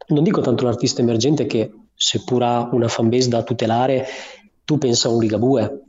non 0.08 0.24
dico 0.24 0.40
tanto 0.42 0.64
l'artista 0.64 1.02
emergente 1.02 1.46
che 1.46 1.72
seppur 1.94 2.44
ha 2.44 2.70
una 2.72 2.88
fanbase 2.88 3.28
da 3.30 3.44
tutelare, 3.44 4.08
tu 4.64 4.78
pensa 4.78 5.10
a 5.10 5.12
un 5.12 5.20
Ligabue, 5.20 5.82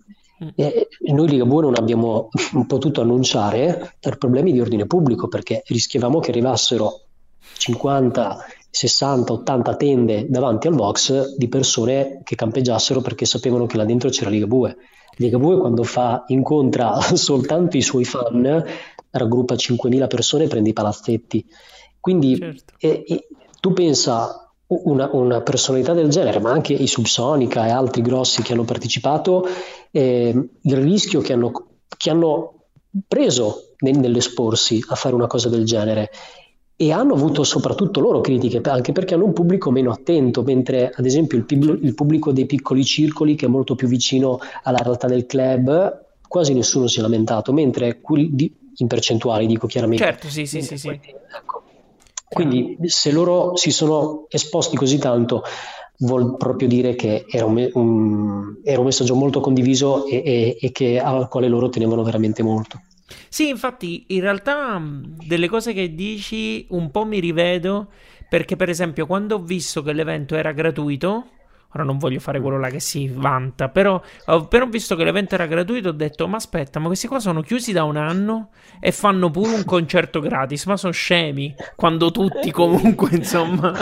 mm. 0.44 0.48
eh, 0.56 0.88
noi 1.12 1.28
Ligabue 1.28 1.62
non 1.62 1.76
abbiamo 1.76 2.28
potuto 2.66 3.00
annunciare 3.00 3.96
per 4.00 4.18
problemi 4.18 4.52
di 4.52 4.60
ordine 4.60 4.86
pubblico 4.86 5.28
perché 5.28 5.62
rischiavamo 5.66 6.18
che 6.18 6.30
arrivassero 6.30 7.02
50, 7.56 8.44
60, 8.76 9.32
80 9.32 9.76
tende 9.76 10.26
davanti 10.28 10.66
al 10.66 10.74
Vox 10.74 11.34
di 11.36 11.48
persone 11.48 12.20
che 12.22 12.34
campeggiassero 12.34 13.00
perché 13.00 13.24
sapevano 13.24 13.64
che 13.64 13.78
là 13.78 13.86
dentro 13.86 14.10
c'era 14.10 14.28
Ligabue. 14.28 14.76
Ligabue 15.16 15.56
quando 15.56 15.82
fa, 15.82 16.24
incontra 16.26 17.00
soltanto 17.16 17.78
i 17.78 17.82
suoi 17.82 18.04
fan, 18.04 18.62
raggruppa 19.12 19.54
5.000 19.54 20.06
persone 20.08 20.44
e 20.44 20.48
prende 20.48 20.68
i 20.68 20.74
palazzetti. 20.74 21.46
Quindi 21.98 22.36
certo. 22.36 22.74
eh, 22.78 23.02
eh, 23.06 23.26
tu 23.60 23.72
pensa 23.72 24.52
una, 24.66 25.08
una, 25.10 25.40
personalità 25.40 25.94
del 25.94 26.10
genere, 26.10 26.38
ma 26.38 26.50
anche 26.50 26.74
i 26.74 26.86
Subsonica 26.86 27.66
e 27.66 27.70
altri 27.70 28.02
grossi 28.02 28.42
che 28.42 28.52
hanno 28.52 28.64
partecipato, 28.64 29.46
eh, 29.90 30.48
il 30.60 30.76
rischio 30.76 31.22
che 31.22 31.32
hanno, 31.32 31.50
che 31.96 32.10
hanno 32.10 32.66
preso 33.08 33.74
nell'esporsi 33.78 34.84
a 34.88 34.94
fare 34.96 35.14
una 35.14 35.26
cosa 35.26 35.48
del 35.48 35.64
genere 35.64 36.10
e 36.78 36.92
hanno 36.92 37.14
avuto 37.14 37.42
soprattutto 37.42 38.00
loro 38.00 38.20
critiche, 38.20 38.60
anche 38.68 38.92
perché 38.92 39.14
hanno 39.14 39.24
un 39.24 39.32
pubblico 39.32 39.70
meno 39.70 39.90
attento, 39.90 40.42
mentre 40.42 40.92
ad 40.94 41.06
esempio 41.06 41.38
il, 41.38 41.78
il 41.82 41.94
pubblico 41.94 42.32
dei 42.32 42.44
piccoli 42.44 42.84
circoli, 42.84 43.34
che 43.34 43.46
è 43.46 43.48
molto 43.48 43.74
più 43.74 43.88
vicino 43.88 44.38
alla 44.62 44.78
realtà 44.78 45.06
del 45.06 45.24
club, 45.24 46.04
quasi 46.28 46.52
nessuno 46.52 46.86
si 46.86 46.98
è 46.98 47.02
lamentato, 47.02 47.54
mentre 47.54 48.00
in 48.08 48.86
percentuali 48.86 49.46
dico 49.46 49.66
chiaramente. 49.66 50.04
Certo, 50.04 50.28
sì, 50.28 50.44
sì, 50.44 50.60
sì, 50.60 50.76
sì. 50.76 50.88
Ecco, 50.88 51.62
Quindi 52.28 52.76
se 52.84 53.10
loro 53.10 53.56
si 53.56 53.70
sono 53.70 54.26
esposti 54.28 54.76
così 54.76 54.98
tanto, 54.98 55.44
vuol 56.00 56.36
proprio 56.36 56.68
dire 56.68 56.94
che 56.94 57.24
era 57.26 57.46
un, 57.46 57.70
un, 57.72 58.56
era 58.62 58.80
un 58.80 58.84
messaggio 58.84 59.14
molto 59.14 59.40
condiviso 59.40 60.06
e, 60.06 60.22
e, 60.22 60.58
e 60.60 60.72
che, 60.72 61.00
al 61.00 61.28
quale 61.28 61.48
loro 61.48 61.70
tenevano 61.70 62.02
veramente 62.02 62.42
molto. 62.42 62.82
Sì, 63.28 63.48
infatti, 63.48 64.04
in 64.08 64.20
realtà 64.20 64.80
delle 64.82 65.48
cose 65.48 65.72
che 65.72 65.94
dici 65.94 66.66
un 66.70 66.90
po' 66.90 67.04
mi 67.04 67.20
rivedo 67.20 67.88
perché, 68.28 68.56
per 68.56 68.68
esempio, 68.68 69.06
quando 69.06 69.36
ho 69.36 69.42
visto 69.42 69.82
che 69.82 69.92
l'evento 69.92 70.34
era 70.34 70.52
gratuito, 70.52 71.30
Ora 71.76 71.84
non 71.84 71.98
voglio 71.98 72.20
fare 72.20 72.40
quello 72.40 72.58
là 72.58 72.70
che 72.70 72.80
si 72.80 73.06
vanta, 73.06 73.68
però 73.68 74.00
appena 74.26 74.64
ho 74.64 74.68
visto 74.68 74.96
che 74.96 75.04
l'evento 75.04 75.34
era 75.34 75.44
gratuito 75.44 75.90
ho 75.90 75.92
detto 75.92 76.26
ma 76.26 76.36
aspetta, 76.36 76.78
ma 76.78 76.86
questi 76.86 77.06
qua 77.06 77.20
sono 77.20 77.42
chiusi 77.42 77.72
da 77.72 77.84
un 77.84 77.96
anno 77.96 78.48
e 78.80 78.92
fanno 78.92 79.30
pure 79.30 79.52
un 79.52 79.64
concerto 79.64 80.20
gratis, 80.20 80.64
ma 80.64 80.78
sono 80.78 80.94
scemi, 80.94 81.54
quando 81.74 82.10
tutti 82.10 82.50
comunque 82.50 83.10
insomma... 83.12 83.74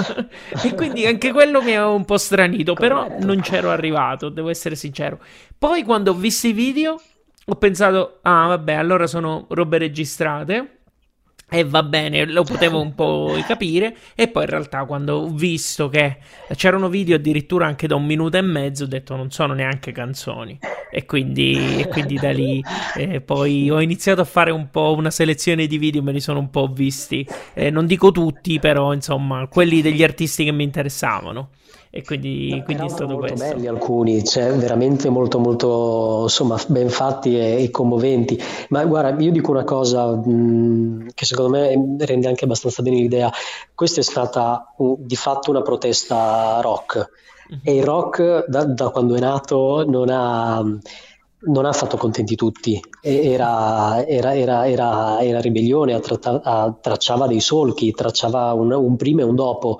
e 0.61 0.75
quindi 0.75 1.07
anche 1.07 1.31
quello 1.31 1.63
mi 1.63 1.77
ha 1.77 1.89
un 1.89 2.05
po' 2.05 2.19
stranito, 2.19 2.75
però 2.75 3.07
non 3.21 3.41
c'ero 3.43 3.71
arrivato, 3.71 4.29
devo 4.29 4.49
essere 4.49 4.75
sincero. 4.75 5.21
Poi 5.57 5.85
quando 5.85 6.11
ho 6.11 6.15
visto 6.15 6.49
i 6.49 6.53
video 6.53 7.01
ho 7.47 7.55
pensato, 7.57 8.21
ah 8.23 8.47
vabbè, 8.49 8.73
allora 8.73 9.07
sono 9.07 9.47
robe 9.51 9.79
registrate 9.79 10.79
e 11.51 11.63
va 11.63 11.83
bene, 11.83 12.25
lo 12.25 12.43
potevo 12.43 12.81
un 12.81 12.95
po' 12.95 13.37
capire. 13.47 13.97
E 14.15 14.29
poi 14.29 14.45
in 14.45 14.51
realtà, 14.51 14.85
quando 14.87 15.17
ho 15.17 15.29
visto 15.29 15.89
che 15.89 16.19
c'erano 16.57 16.89
video 16.89 17.17
addirittura 17.17 17.67
anche 17.67 17.87
da 17.87 17.95
un 17.95 18.05
minuto 18.05 18.37
e 18.37 18.41
mezzo, 18.41 18.85
ho 18.85 18.87
detto 18.87 19.15
non 19.15 19.31
sono 19.31 19.53
neanche 19.53 19.93
canzoni. 19.93 20.59
E 20.91 21.05
quindi, 21.07 21.81
e 21.81 21.89
quindi 21.89 22.17
da 22.17 22.33
lì 22.33 22.63
eh, 22.97 23.21
poi 23.21 23.71
ho 23.71 23.81
iniziato 23.81 24.21
a 24.21 24.25
fare 24.25 24.51
un 24.51 24.71
po' 24.71 24.95
una 24.97 25.11
selezione 25.11 25.67
di 25.67 25.77
video, 25.77 26.03
me 26.03 26.13
li 26.13 26.21
sono 26.21 26.39
un 26.39 26.51
po' 26.51 26.67
visti. 26.67 27.27
Eh, 27.53 27.71
non 27.71 27.87
dico 27.87 28.11
tutti, 28.11 28.59
però 28.59 28.93
insomma, 28.93 29.47
quelli 29.49 29.83
degli 29.83 30.03
artisti 30.03 30.45
che 30.45 30.53
mi 30.53 30.65
interessavano 30.65 31.51
e 31.97 32.03
quindi, 32.03 32.61
quindi 32.65 32.87
è 32.87 32.89
stato 32.89 33.13
molto 33.13 33.35
questo. 33.35 33.55
belli 33.55 33.69
alcuni, 33.69 34.25
cioè 34.25 34.53
veramente 34.57 35.09
molto 35.11 35.39
molto 35.39 36.23
insomma 36.23 36.59
ben 36.67 36.89
fatti 36.89 37.39
e, 37.39 37.63
e 37.63 37.71
commoventi. 37.71 38.37
Ma 38.71 38.85
guarda, 38.85 39.23
io 39.23 39.31
dico 39.31 39.53
una 39.53 39.63
cosa 39.63 40.13
mh, 40.13 41.11
che 41.15 41.25
secondo 41.25 41.53
me 41.53 41.97
rende 42.05 42.27
anche 42.27 42.47
abbastanza 42.47 42.83
bene 42.83 42.97
l'idea. 42.97 43.31
Questa 43.73 44.01
è 44.01 44.03
stata 44.03 44.75
uh, 44.77 44.97
di 44.99 45.15
fatto 45.15 45.51
una 45.51 45.63
protesta 45.63 46.59
rock 46.63 46.97
mm-hmm. 47.53 47.61
e 47.63 47.77
il 47.77 47.85
rock 47.85 48.49
da, 48.49 48.65
da 48.65 48.91
quando 48.91 49.15
è 49.15 49.21
nato 49.21 49.85
non 49.87 50.09
ha 50.11 50.65
non 51.47 51.65
ha 51.67 51.73
fatto 51.73 51.99
contenti 51.99 52.35
tutti, 52.37 52.81
era, 53.03 54.03
era, 54.07 54.35
era, 54.35 54.67
era 54.67 55.41
ribellione, 55.41 56.01
tracciava 56.01 57.27
dei 57.27 57.41
solchi, 57.41 57.93
tracciava 57.93 58.55
un, 58.55 58.73
un 58.73 58.97
prima 58.97 59.21
e 59.21 59.25
un 59.25 59.35
dopo 59.35 59.79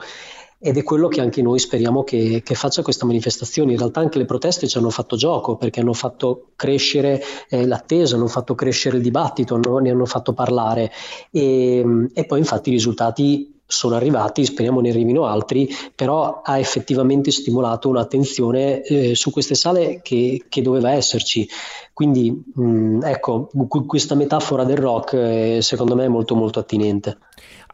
ed 0.67 0.79
è 0.79 0.83
quello 0.83 1.09
che 1.09 1.21
anche 1.21 1.43
noi 1.43 1.59
speriamo 1.59 2.05
che, 2.05 2.41
che, 2.43 2.55
faccia 2.55 2.81
questa 2.81 3.05
manifestazione. 3.05 3.73
In 3.73 3.79
realtà 3.79 4.01
anche 4.01 4.17
le 4.17 4.25
proteste 4.25 4.67
ci 4.67 4.79
hanno 4.79 4.89
fatto 4.89 5.15
gioco 5.15 5.57
perché 5.57 5.81
hanno 5.81 5.93
fatto 5.93 6.53
crescere 6.57 7.23
eh, 7.51 7.67
l'attesa, 7.67 8.17
hanno 8.17 8.29
fatto 8.29 8.55
crescere 8.55 8.97
il 8.97 9.03
dibattito, 9.03 9.59
no? 9.59 9.77
ne 9.77 9.91
hanno 9.91 10.07
fatto 10.07 10.33
parlare 10.33 10.91
e, 11.31 11.85
e 12.15 12.25
poi 12.25 12.39
infatti 12.39 12.71
i 12.71 12.73
risultati 12.73 13.54
sono 13.67 13.97
arrivati, 13.97 14.45
speriamo 14.45 14.81
ne 14.81 14.91
arrivino 14.91 15.25
altri, 15.25 15.69
però 15.95 16.43
ha 16.43 16.59
effettivamente 16.59 17.31
stimolato 17.31 17.89
un'attenzione 17.89 18.83
eh, 18.83 19.15
su 19.15 19.31
queste 19.31 19.55
sale 19.55 20.01
che, 20.03 20.45
che, 20.49 20.63
doveva 20.63 20.93
esserci. 20.93 21.49
Quindi 21.93 22.45
mh, 22.55 23.01
ecco, 23.05 23.51
questa 23.87 24.15
metafora 24.15 24.65
del 24.65 24.77
rock 24.77 25.13
eh, 25.15 25.59
secondo 25.63 25.95
me 25.95 26.05
è 26.05 26.09
molto 26.09 26.35
molto 26.35 26.59
attinente. 26.59 27.19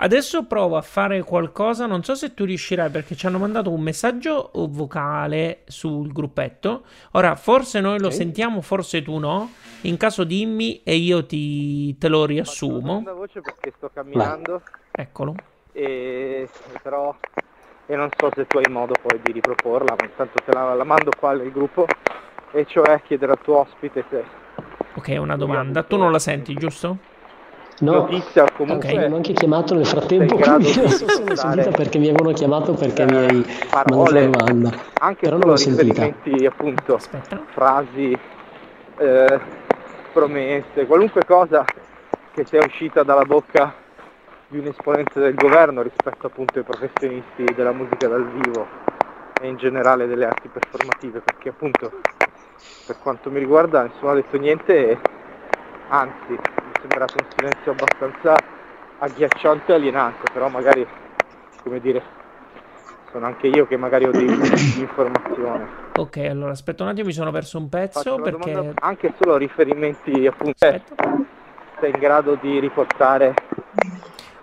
Adesso 0.03 0.45
provo 0.45 0.77
a 0.77 0.83
fare 0.83 1.23
qualcosa, 1.23 1.85
non 1.85 2.03
so 2.03 2.15
se 2.15 2.33
tu 2.33 2.45
riuscirai 2.45 2.89
perché 2.89 3.15
ci 3.15 3.27
hanno 3.27 3.39
mandato 3.39 3.71
un 3.71 3.83
messaggio 3.83 4.51
vocale 4.55 5.63
sul 5.67 6.11
gruppetto. 6.11 6.85
Ora, 7.13 7.37
forse 7.37 7.81
noi 7.81 7.99
lo 7.99 8.07
okay. 8.07 8.17
sentiamo, 8.17 8.63
forse 8.63 9.03
tu 9.03 9.19
no. 9.19 9.51
In 9.83 9.99
caso 9.99 10.25
dimmi 10.25 10.83
e 10.85 10.97
io 10.97 11.27
ti, 11.27 11.99
te 11.99 12.09
lo 12.09 12.25
riassumo. 12.25 13.03
Faccio 13.03 13.15
voce 13.15 13.41
perché 13.43 13.73
sto 13.77 13.91
camminando. 13.93 14.63
Eccolo. 14.91 15.35
E, 15.73 16.49
però 16.83 17.15
e 17.87 17.97
non 17.97 18.09
so 18.17 18.31
se 18.35 18.47
tu 18.47 18.59
hai 18.59 18.71
modo 18.71 18.95
poi 19.01 19.21
di 19.23 19.33
riproporla, 19.33 19.97
ma 19.99 20.05
intanto 20.05 20.39
te 20.45 20.53
la, 20.53 20.75
la 20.75 20.85
mando 20.85 21.11
qua 21.19 21.33
nel 21.33 21.51
gruppo 21.51 21.87
e 22.53 22.65
cioè 22.67 23.01
chiedere 23.03 23.33
al 23.33 23.41
tuo 23.41 23.59
ospite 23.59 24.05
se... 24.09 24.25
Ok, 24.95 25.17
una 25.19 25.37
domanda. 25.37 25.83
Tu 25.83 25.97
non 25.97 26.13
la 26.13 26.19
senti, 26.19 26.55
giusto? 26.55 26.99
no. 27.81 27.93
notizia 27.93 28.45
comunque 28.51 28.89
okay. 28.89 28.99
mi 28.99 29.05
hanno 29.05 29.17
anche 29.17 29.33
chiamato 29.33 29.75
nel 29.75 29.87
frattempo 29.87 30.37
quindi 30.37 30.65
sono 30.73 31.35
subito 31.35 31.71
perché 31.71 31.99
mi 31.99 32.09
avevano 32.09 32.33
chiamato 32.33 32.75
perché 32.75 33.05
mi 33.05 33.17
hai 33.17 33.47
mandato 33.73 34.13
la 34.13 34.21
domanda 34.21 34.71
anche 34.99 35.21
però 35.21 35.37
non 35.39 35.49
l'ho 35.49 35.57
sentita 35.57 36.05
appunto 36.47 36.95
Aspetta. 36.95 37.41
frasi 37.47 38.19
eh, 38.99 39.41
promesse 40.13 40.87
qualunque 40.87 41.25
cosa 41.25 41.65
che 42.33 42.45
sia 42.45 42.63
uscita 42.65 43.03
dalla 43.03 43.25
bocca 43.25 43.73
di 44.51 44.59
un 44.59 44.67
esponente 44.67 45.19
del 45.19 45.35
governo 45.35 45.81
rispetto 45.81 46.27
appunto 46.27 46.59
ai 46.59 46.65
professionisti 46.65 47.45
della 47.55 47.73
musica 47.73 48.09
dal 48.09 48.29
vivo 48.31 48.67
e 49.41 49.49
in 49.49 49.57
generale 49.57 50.07
delle 50.07 50.27
arti 50.27 50.49
performative 50.49 51.21
perché 51.21 51.49
appunto 51.49 51.91
per 52.87 52.99
quanto 52.99 53.31
mi 53.31 53.39
riguarda 53.39 53.85
nessuno 53.85 54.11
ha 54.11 54.15
detto 54.15 54.37
niente 54.37 54.99
anzi 55.89 56.39
sembrato 56.81 57.15
un 57.19 57.27
silenzio 57.37 57.73
abbastanza 57.73 58.37
agghiacciante 58.99 59.73
e 59.73 59.75
alienante, 59.75 60.31
però 60.33 60.49
magari, 60.49 60.87
come 61.63 61.81
dire, 61.81 62.03
sono 63.11 63.27
anche 63.27 63.47
io 63.47 63.67
che 63.67 63.77
magari 63.77 64.05
ho 64.05 64.11
dei 64.11 64.27
di 64.27 64.81
informazione. 64.81 65.89
Ok, 65.97 66.19
allora 66.19 66.53
aspetta 66.53 66.83
un 66.83 66.91
attimo, 66.91 67.07
mi 67.07 67.13
sono 67.13 67.31
perso 67.31 67.59
un 67.59 67.69
pezzo 67.69 68.17
perché... 68.17 68.73
Anche 68.81 69.13
solo 69.19 69.37
riferimenti 69.37 70.27
appunto... 70.27 70.65
Aspetta. 70.65 71.19
Sei 71.81 71.91
in 71.91 71.99
grado 71.99 72.37
di 72.41 72.59
riportare... 72.59 73.35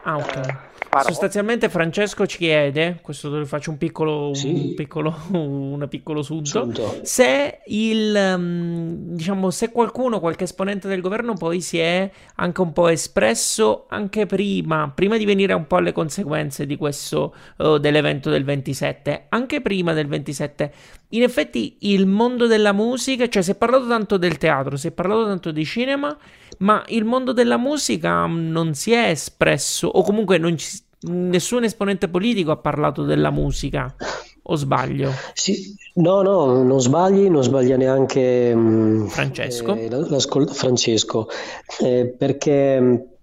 Ah, 0.08 0.16
ok. 0.16 0.56
Sostanzialmente 1.04 1.68
Francesco 1.68 2.26
ci 2.26 2.38
chiede, 2.38 3.00
questo 3.02 3.46
faccio 3.46 3.72
un 3.72 3.78
piccolo, 3.78 4.34
sì. 4.34 4.48
un 4.70 4.74
piccolo, 4.74 5.14
una 5.32 5.88
piccolo 5.88 6.22
sunto, 6.24 6.64
Sunto. 6.64 7.00
se 7.04 7.60
il, 7.66 8.16
um, 8.16 8.96
diciamo, 9.14 9.52
se 9.52 9.70
qualcuno, 9.70 10.22
qualche 10.22 10.46
esponente 10.46 10.88
del 10.88 11.02
governo 11.02 11.34
poi 11.34 11.60
si 11.60 11.78
è 11.78 12.10
anche 12.36 12.62
un 12.62 12.72
po' 12.72 12.88
espresso 12.88 13.86
anche 13.90 14.26
prima, 14.26 14.90
prima 14.96 15.18
di 15.18 15.26
venire 15.26 15.54
un 15.54 15.68
po' 15.68 15.76
alle 15.76 15.92
conseguenze 15.92 16.66
di 16.66 16.78
questo, 16.78 17.36
uh, 17.58 17.78
dell'evento 17.78 18.30
del 18.30 18.46
27, 18.46 19.26
anche 19.28 19.60
prima 19.60 19.92
del 19.92 20.08
27, 20.08 20.72
in 21.10 21.22
effetti 21.22 21.78
il 21.82 22.06
mondo 22.06 22.48
della 22.48 22.72
musica, 22.72 23.28
cioè 23.28 23.42
si 23.44 23.52
è 23.52 23.56
parlato 23.56 23.88
tanto 23.88 24.18
del 24.18 24.38
teatro, 24.38 24.78
si 24.78 24.88
è 24.88 24.92
parlato 24.92 25.26
tanto 25.26 25.52
di 25.52 25.66
cinema, 25.66 26.18
ma 26.60 26.84
il 26.88 27.06
mondo 27.06 27.34
della 27.34 27.58
musica 27.58 28.26
non 28.26 28.74
si 28.74 28.92
è 28.92 29.10
espresso, 29.10 29.88
o 29.88 30.02
comunque 30.04 30.38
ci, 30.58 30.82
nessun 31.02 31.64
esponente 31.64 32.08
politico 32.08 32.52
ha 32.52 32.58
parlato 32.58 33.04
della 33.04 33.32
musica. 33.32 33.94
O 34.50 34.56
sbaglio? 34.56 35.12
Sì, 35.34 35.76
no, 35.96 36.22
no, 36.22 36.64
non 36.64 36.80
sbagli, 36.80 37.30
non 37.30 37.44
sbaglia 37.44 37.76
neanche 37.76 38.56
Francesco. 39.08 39.76
Eh, 39.76 39.90
Francesco 40.54 41.28
eh, 41.82 42.16
perché 42.18 43.17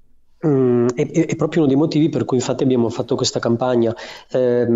Mm, 0.47 0.89
è, 0.95 1.11
è, 1.11 1.37
proprio 1.37 1.61
uno 1.63 1.71
dei 1.71 1.81
motivi 1.81 2.11
per 2.11 2.27
cui 2.27 2.37
infatti 2.37 2.65
abbiamo 2.65 2.91
fatto 2.91 3.17
questa 3.17 3.39
campagna. 3.39 3.95
Eh, 4.31 4.67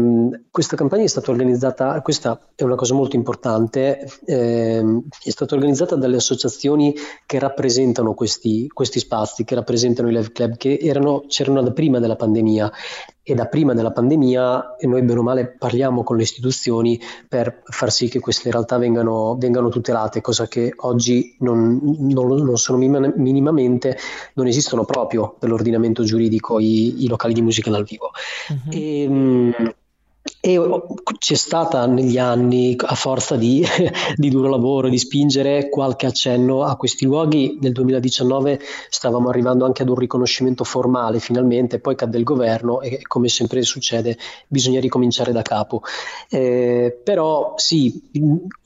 questa 0.51 0.77
campagna 0.77 1.03
è 1.03 1.09
stata 1.09 1.31
organizzata, 1.31 2.01
questa 2.01 2.41
è 2.55 2.63
una 2.63 2.75
cosa 2.75 2.95
molto 2.95 3.17
importante, 3.17 4.09
eh, 4.25 4.83
è 5.23 5.31
stata 5.31 5.55
organizzata 5.55 5.95
dalle 5.97 6.17
associazioni 6.17 6.95
che 7.27 7.39
rappresentano 7.39 8.15
questi, 8.15 8.67
questi 8.69 8.99
spazi, 8.99 9.45
che 9.45 9.55
rappresentano 9.55 10.09
i 10.09 10.13
live 10.13 10.33
club, 10.33 10.57
che 10.57 10.79
erano, 10.81 11.25
c'erano 11.29 11.63
da 11.63 11.73
prima 11.73 11.99
della 11.99 12.17
pandemia 12.17 12.73
e 13.29 13.35
da 13.35 13.45
prima 13.45 13.75
della 13.75 13.93
pandemia 13.93 14.77
noi 14.81 15.03
bene 15.03 15.19
o 15.19 15.23
male 15.23 15.47
parliamo 15.47 16.03
con 16.03 16.17
le 16.17 16.23
istituzioni 16.23 16.99
per 17.29 17.61
far 17.63 17.93
sì 17.93 18.09
che 18.09 18.21
queste 18.21 18.51
realtà 18.51 18.79
vengano, 18.79 19.37
vengano 19.39 19.69
tutelate, 19.69 20.23
cosa 20.23 20.49
che 20.49 20.73
oggi 20.75 21.37
non, 21.41 21.79
non, 21.83 22.27
non 22.43 22.57
sono 22.57 22.79
minimamente, 22.79 23.99
non 24.33 24.47
esistono 24.47 24.87
proprio 24.87 25.37
per 25.39 25.51
l'ordinamento 25.51 26.05
giuridico 26.05 26.59
i, 26.59 27.05
i 27.05 27.07
locali 27.07 27.35
di 27.35 27.43
musica 27.43 27.71
dal 27.71 27.85
vivo. 27.85 28.13
Uh-huh. 28.49 28.73
E, 28.73 29.75
e 30.41 30.61
c'è 31.19 31.35
stata 31.35 31.87
negli 31.87 32.17
anni, 32.17 32.77
a 32.79 32.95
forza 32.95 33.37
di, 33.37 33.65
di, 34.15 34.31
duro 34.31 34.49
lavoro, 34.49 34.89
di 34.89 34.99
spingere 34.99 35.69
qualche 35.69 36.07
accenno 36.07 36.63
a 36.63 36.77
questi 36.77 37.05
luoghi. 37.05 37.59
Nel 37.61 37.73
2019 37.73 38.61
stavamo 38.89 39.29
arrivando 39.29 39.65
anche 39.65 39.83
ad 39.83 39.89
un 39.89 39.97
riconoscimento 39.97 40.63
formale 40.63 41.19
finalmente, 41.19 41.81
poi 41.81 41.97
cadde 41.97 42.19
il 42.19 42.25
governo 42.25 42.81
e 42.81 43.01
come 43.03 43.29
sempre 43.29 43.63
succede 43.63 44.17
bisogna 44.47 44.81
ricominciare 44.81 45.33
da 45.33 45.43
capo. 45.43 45.83
Eh, 46.31 47.01
però 47.03 47.55
sì, 47.57 48.11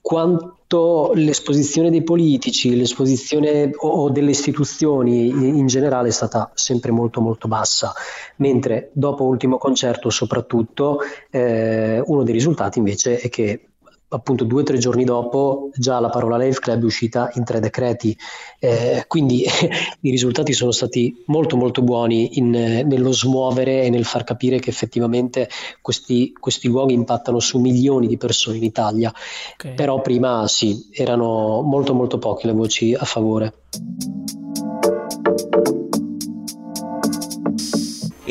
quanto 0.03 1.13
l'esposizione 1.15 1.89
dei 1.89 2.03
politici, 2.03 2.77
l'esposizione 2.77 3.71
o, 3.75 4.11
delle 4.11 4.31
istituzioni 4.31 5.29
in 5.29 5.67
generale 5.67 6.09
è 6.09 6.13
stata 6.13 6.51
sempre 6.55 6.91
molto 6.91 7.21
molto 7.21 7.47
bassa, 7.47 7.93
mentre 8.37 8.91
dopo 8.93 9.25
l'ultimo 9.25 9.59
concerto 9.59 10.11
soprattutto 10.11 10.99
eh, 11.31 12.03
uno 12.05 12.25
dei 12.25 12.35
risultati 12.35 12.79
invece 12.79 13.19
è 13.19 13.29
che 13.29 13.69
appunto 14.13 14.45
due 14.45 14.61
o 14.61 14.65
tre 14.65 14.79
giorni 14.79 15.05
dopo 15.05 15.71
già 15.75 15.99
la 15.99 16.09
parola 16.09 16.37
Live 16.37 16.59
Club 16.59 16.83
è 16.83 16.85
uscita 16.85 17.31
in 17.35 17.45
tre 17.45 17.61
decreti, 17.61 18.17
eh, 18.59 19.05
quindi 19.07 19.45
i 20.01 20.11
risultati 20.11 20.53
sono 20.53 20.71
stati 20.71 21.23
molto 21.27 21.57
molto 21.57 21.83
buoni 21.83 22.39
in, 22.39 22.51
nello 22.51 23.13
smuovere 23.13 23.83
e 23.83 23.91
nel 23.91 24.05
far 24.05 24.25
capire 24.25 24.59
che 24.59 24.71
effettivamente 24.71 25.49
questi, 25.81 26.33
questi 26.39 26.69
luoghi 26.69 26.95
impattano 26.95 27.41
su 27.41 27.59
milioni 27.59 28.07
di 28.07 28.17
persone 28.17 28.57
in 28.59 28.65
Italia, 28.65 29.13
okay. 29.55 29.75
però 29.75 30.01
prima 30.01 30.47
sì, 30.47 30.89
erano 30.93 31.63
molto 31.63 31.95
molto 31.95 32.19
poche 32.19 32.47
le 32.47 32.53
voci 32.53 32.95
a 32.95 33.05
favore. 33.05 33.55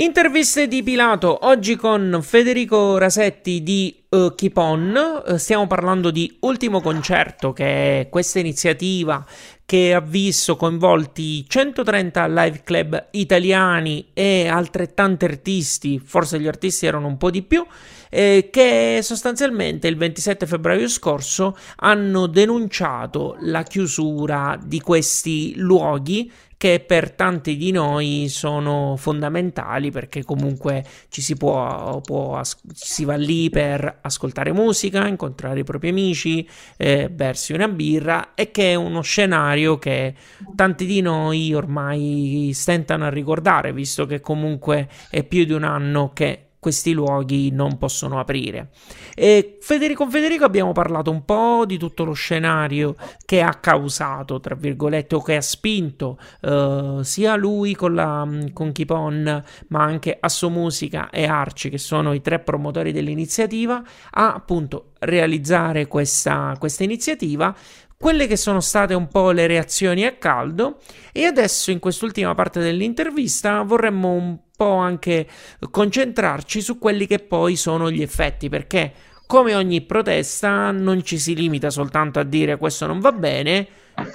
Interviste 0.02 0.68
di 0.68 0.82
Pilato, 0.82 1.46
oggi 1.46 1.76
con 1.76 2.22
Federico 2.24 2.98
Rasetti 2.98 3.62
di 3.62 4.04
uh, 4.10 4.34
Keep 4.34 4.58
On, 4.58 5.24
uh, 5.28 5.36
stiamo 5.36 5.68
parlando 5.68 6.10
di 6.10 6.38
Ultimo 6.40 6.82
Concerto, 6.82 7.54
che 7.54 8.00
è 8.00 8.10
questa 8.10 8.40
iniziativa 8.40 9.24
che 9.64 9.94
ha 9.94 10.02
visto 10.02 10.56
coinvolti 10.56 11.48
130 11.48 12.28
live 12.30 12.62
club 12.64 13.10
italiani 13.12 14.08
e 14.14 14.48
altrettanti 14.48 15.26
artisti, 15.26 16.02
forse 16.04 16.40
gli 16.40 16.48
artisti 16.48 16.88
erano 16.88 17.06
un 17.06 17.18
po' 17.18 17.30
di 17.30 17.44
più, 17.44 17.64
eh, 18.10 18.50
che 18.52 19.02
sostanzialmente 19.04 19.88
il 19.88 19.98
27 19.98 20.48
febbraio 20.48 20.88
scorso 20.88 21.56
hanno 21.76 22.26
denunciato 22.26 23.38
la 23.42 23.62
chiusura 23.62 24.60
di 24.60 24.82
questi 24.82 25.54
luoghi 25.58 26.30
che 26.62 26.80
per 26.80 27.10
tanti 27.14 27.58
di 27.58 27.72
noi 27.72 28.28
sono 28.30 28.94
fondamentali 28.96 29.90
perché 29.90 30.24
comunque 30.24 30.86
ci 31.10 31.20
si 31.20 31.36
può, 31.36 32.02
può 32.02 32.40
si 32.72 33.04
va 33.04 33.16
lì 33.16 33.50
per 33.50 33.98
ascoltare 34.02 34.52
musica, 34.52 35.08
incontrare 35.08 35.62
i 35.62 35.64
propri 35.64 35.90
amici, 35.90 36.48
eh, 36.78 37.10
bersi 37.10 37.54
una 37.54 37.68
birra 37.68 38.36
e 38.36 38.52
che 38.52 38.74
è 38.74 38.76
uno 38.76 39.02
scenario 39.02 39.80
che 39.80 40.14
tanti 40.54 40.86
di 40.86 41.02
noi 41.02 41.52
ormai 41.52 42.52
stentano 42.54 43.06
a 43.06 43.10
ricordare 43.10 43.74
visto 43.74 44.06
che 44.06 44.20
comunque 44.20 44.88
è 45.10 45.24
più 45.24 45.46
di 45.46 45.54
un 45.54 45.64
anno 45.64 46.12
che 46.14 46.51
questi 46.62 46.92
luoghi 46.94 47.50
non 47.50 47.80
possono 47.80 48.20
aprire. 48.20 48.70
E 49.16 49.58
Federico, 49.62 50.04
con 50.04 50.12
Federico 50.12 50.46
abbiamo 50.46 50.74
parlato 50.74 51.10
un 51.10 51.26
po' 51.26 51.64
di 51.66 51.80
tutto 51.80 52.04
lo 52.04 52.14
scenario 52.14 52.96
che 53.26 53.42
ha 53.42 53.56
causato, 53.56 54.40
tra 54.40 54.54
virgolette, 54.54 55.16
o 55.16 55.24
che 55.24 55.38
ha 55.38 55.42
spinto 55.42 56.20
uh, 56.42 57.02
sia 57.02 57.36
lui 57.36 57.74
con, 57.74 57.96
la, 57.96 58.28
con 58.54 58.72
Kipon, 58.72 59.44
ma 59.70 59.82
anche 59.82 60.16
Asso 60.20 60.52
Musica 60.52 61.10
e 61.10 61.26
Arci, 61.26 61.72
che 61.72 61.80
sono 61.80 62.14
i 62.14 62.22
tre 62.22 62.38
promotori 62.38 62.92
dell'iniziativa, 62.92 63.82
a 64.12 64.32
appunto 64.36 64.92
realizzare 65.00 65.88
questa, 65.88 66.56
questa 66.60 66.84
iniziativa 66.84 67.56
quelle 68.02 68.26
che 68.26 68.36
sono 68.36 68.62
state 68.62 68.96
un 68.96 69.08
po' 69.08 69.30
le 69.30 69.46
reazioni 69.46 70.06
a 70.06 70.14
caldo 70.14 70.80
e 71.12 71.26
adesso 71.26 71.70
in 71.70 71.78
quest'ultima 71.78 72.34
parte 72.34 72.60
dell'intervista 72.60 73.62
vorremmo 73.62 74.12
un 74.12 74.40
po' 74.58 74.74
anche 74.74 75.28
concentrarci 75.70 76.62
su 76.62 76.80
quelli 76.80 77.06
che 77.06 77.20
poi 77.20 77.56
sono 77.56 77.92
gli 77.92 78.02
effetti 78.02 78.50
perché 78.50 78.92
come 79.28 79.54
ogni 79.54 79.82
protesta 79.82 80.72
non 80.72 81.04
ci 81.04 81.20
si 81.20 81.36
limita 81.36 81.70
soltanto 81.70 82.18
a 82.18 82.24
dire 82.24 82.58
questo 82.58 82.88
non 82.88 83.00
va 83.00 83.12
bene, 83.12 83.68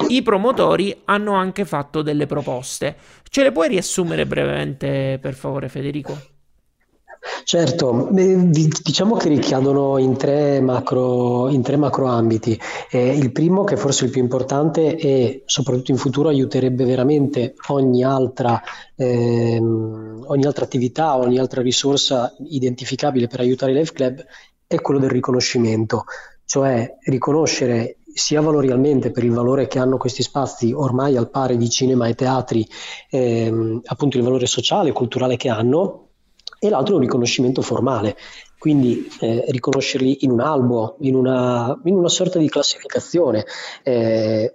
i 0.09 0.21
promotori 0.21 1.03
hanno 1.05 1.35
anche 1.35 1.65
fatto 1.65 2.03
delle 2.03 2.27
proposte. 2.27 2.97
Ce 3.31 3.45
le 3.45 3.53
puoi 3.53 3.69
riassumere 3.69 4.27
brevemente 4.27 5.19
per 5.23 5.35
favore 5.35 5.69
Federico? 5.69 6.36
Certo, 7.49 8.09
diciamo 8.11 9.15
che 9.15 9.29
ricadono 9.29 9.99
in 9.99 10.17
tre 10.17 10.61
macro, 10.61 11.49
in 11.49 11.63
tre 11.63 11.77
macro 11.77 12.07
ambiti. 12.07 12.59
Eh, 12.91 13.17
il 13.17 13.31
primo, 13.31 13.63
che 13.63 13.77
forse 13.77 14.03
è 14.03 14.07
il 14.07 14.11
più 14.11 14.21
importante 14.21 14.97
e 14.97 15.45
soprattutto 15.47 15.93
in 15.93 15.97
futuro 15.97 16.29
aiuterebbe 16.29 16.85
veramente 16.85 17.55
ogni 17.69 18.03
altra, 18.03 18.61
ehm, 18.97 20.25
ogni 20.27 20.45
altra 20.45 20.65
attività, 20.65 21.17
ogni 21.17 21.39
altra 21.39 21.63
risorsa 21.63 22.35
identificabile 22.49 23.29
per 23.29 23.39
aiutare 23.39 23.71
i 23.71 23.75
live 23.77 23.93
club, 23.93 24.25
è 24.67 24.81
quello 24.81 24.99
del 24.99 25.11
riconoscimento, 25.11 26.03
cioè 26.47 26.97
riconoscere 27.05 27.99
sia 28.13 28.41
valorialmente 28.41 29.13
per 29.13 29.23
il 29.23 29.31
valore 29.31 29.69
che 29.69 29.79
hanno 29.79 29.99
questi 29.99 30.25
spazi 30.25 30.73
ormai 30.73 31.17
al 31.17 31.31
pari 31.31 31.57
di 31.57 31.71
cinema 31.71 32.09
e 32.09 32.17
teatri, 32.17 32.67
ehm, 33.09 33.83
appunto 33.85 34.17
il 34.17 34.25
valore 34.25 34.47
sociale 34.47 34.89
e 34.89 34.93
culturale 34.93 35.37
che 35.37 35.49
hanno, 35.49 36.06
e 36.59 36.69
l'altro 36.69 36.95
è 36.95 36.97
un 36.97 37.03
riconoscimento 37.03 37.63
formale, 37.63 38.17
quindi 38.59 39.09
eh, 39.21 39.45
riconoscerli 39.49 40.25
in 40.25 40.31
un 40.31 40.41
albo, 40.41 40.97
in 41.01 41.15
una, 41.15 41.79
in 41.85 41.95
una 41.95 42.09
sorta 42.09 42.39
di 42.39 42.49
classificazione, 42.49 43.45
eh, 43.83 44.53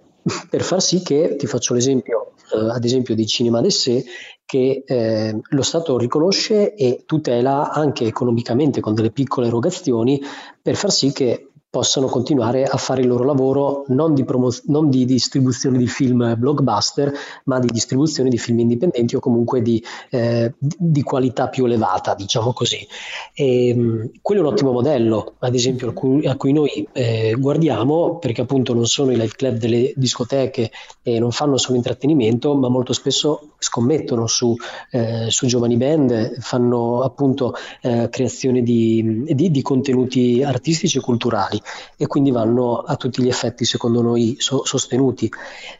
per 0.48 0.62
far 0.62 0.82
sì 0.82 1.02
che, 1.02 1.36
ti 1.36 1.46
faccio 1.46 1.74
l'esempio, 1.74 2.32
eh, 2.52 2.70
ad 2.70 2.84
esempio 2.84 3.14
di 3.14 3.26
Cinema 3.26 3.60
d'Essè, 3.60 4.02
che 4.44 4.82
eh, 4.86 5.40
lo 5.42 5.62
Stato 5.62 5.96
riconosce 5.96 6.74
e 6.74 7.04
tutela 7.06 7.70
anche 7.70 8.04
economicamente 8.04 8.80
con 8.80 8.94
delle 8.94 9.10
piccole 9.10 9.46
erogazioni 9.46 10.20
per 10.60 10.76
far 10.76 10.92
sì 10.92 11.12
che 11.12 11.51
possano 11.72 12.06
continuare 12.06 12.64
a 12.64 12.76
fare 12.76 13.00
il 13.00 13.08
loro 13.08 13.24
lavoro 13.24 13.84
non 13.88 14.12
di, 14.12 14.26
promo- 14.26 14.54
non 14.66 14.90
di, 14.90 15.06
distribuzione 15.06 15.78
di 15.78 15.86
film 15.86 16.34
blockbuster, 16.36 17.10
ma 17.44 17.58
di 17.60 17.68
distribuzione 17.68 18.28
di 18.28 18.36
film 18.36 18.58
indipendenti 18.58 19.16
o 19.16 19.20
comunque 19.20 19.62
di, 19.62 19.82
eh, 20.10 20.52
di 20.58 21.02
qualità 21.02 21.48
più 21.48 21.64
elevata, 21.64 22.14
diciamo 22.14 22.52
così. 22.52 22.86
E, 23.32 23.68
ehm, 23.68 24.10
quello 24.20 24.42
è 24.42 24.44
un 24.44 24.52
ottimo 24.52 24.72
modello, 24.72 25.36
ad 25.38 25.54
esempio, 25.54 25.88
a 25.88 25.92
cui, 25.94 26.26
a 26.26 26.36
cui 26.36 26.52
noi 26.52 26.86
eh, 26.92 27.34
guardiamo, 27.38 28.18
perché 28.18 28.42
appunto 28.42 28.74
non 28.74 28.84
sono 28.84 29.10
i 29.10 29.16
live 29.16 29.32
club 29.34 29.56
delle 29.56 29.94
discoteche 29.96 30.70
e 31.02 31.18
non 31.18 31.30
fanno 31.30 31.56
solo 31.56 31.78
intrattenimento, 31.78 32.54
ma 32.54 32.68
molto 32.68 32.92
spesso 32.92 33.52
scommettono 33.56 34.26
su, 34.26 34.54
eh, 34.90 35.30
su 35.30 35.46
giovani 35.46 35.78
band, 35.78 36.38
fanno 36.38 37.00
appunto 37.00 37.54
eh, 37.80 38.10
creazione 38.10 38.62
di, 38.62 39.24
di 39.24 39.62
contenuti 39.62 40.42
artistici 40.42 40.98
e 40.98 41.00
culturali 41.00 41.60
e 41.96 42.06
quindi 42.06 42.30
vanno 42.30 42.78
a 42.78 42.96
tutti 42.96 43.22
gli 43.22 43.28
effetti 43.28 43.64
secondo 43.64 44.02
noi 44.02 44.36
so- 44.38 44.64
sostenuti. 44.64 45.30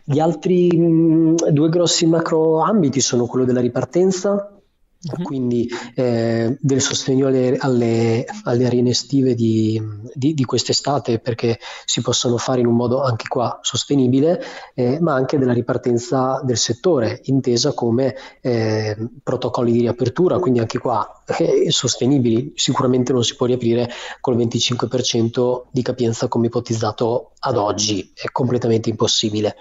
Gli 0.04 0.18
altri 0.18 0.68
mh, 0.76 1.50
due 1.50 1.68
grossi 1.68 2.06
macro 2.06 2.60
ambiti 2.60 3.00
sono 3.00 3.26
quello 3.26 3.44
della 3.44 3.60
ripartenza 3.60 4.61
Uh-huh. 5.04 5.24
quindi 5.24 5.68
eh, 5.96 6.56
del 6.60 6.80
sostegno 6.80 7.26
alle, 7.26 7.56
alle, 7.56 8.24
alle 8.44 8.66
arene 8.66 8.90
estive 8.90 9.34
di, 9.34 9.82
di, 10.14 10.32
di, 10.32 10.44
quest'estate 10.44 11.18
perché 11.18 11.58
si 11.84 12.00
possano 12.02 12.36
fare 12.36 12.60
in 12.60 12.66
un 12.66 12.76
modo 12.76 13.02
anche 13.02 13.26
qua 13.26 13.58
sostenibile, 13.62 14.40
eh, 14.74 15.00
ma 15.00 15.14
anche 15.14 15.38
della 15.38 15.52
ripartenza 15.52 16.40
del 16.44 16.56
settore, 16.56 17.20
intesa 17.24 17.72
come 17.72 18.14
eh, 18.40 18.96
protocolli 19.24 19.72
di 19.72 19.80
riapertura, 19.80 20.38
quindi 20.38 20.60
anche 20.60 20.78
qua 20.78 21.24
eh, 21.36 21.68
sostenibili. 21.72 22.52
Sicuramente 22.54 23.12
non 23.12 23.24
si 23.24 23.34
può 23.34 23.46
riaprire 23.46 23.90
col 24.20 24.36
25% 24.36 25.62
di 25.72 25.82
capienza 25.82 26.28
come 26.28 26.46
ipotizzato 26.46 27.32
ad 27.40 27.56
oggi, 27.56 28.12
è 28.14 28.30
completamente 28.30 28.88
impossibile. 28.88 29.56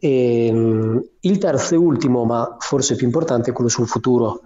E, 0.00 0.46
ehm, 0.46 1.04
il 1.20 1.38
terzo 1.38 1.74
e 1.74 1.78
ultimo, 1.78 2.24
ma 2.24 2.56
forse 2.58 2.96
più 2.96 3.06
importante, 3.06 3.50
è 3.50 3.52
quello 3.52 3.70
sul 3.70 3.86
futuro 3.86 4.40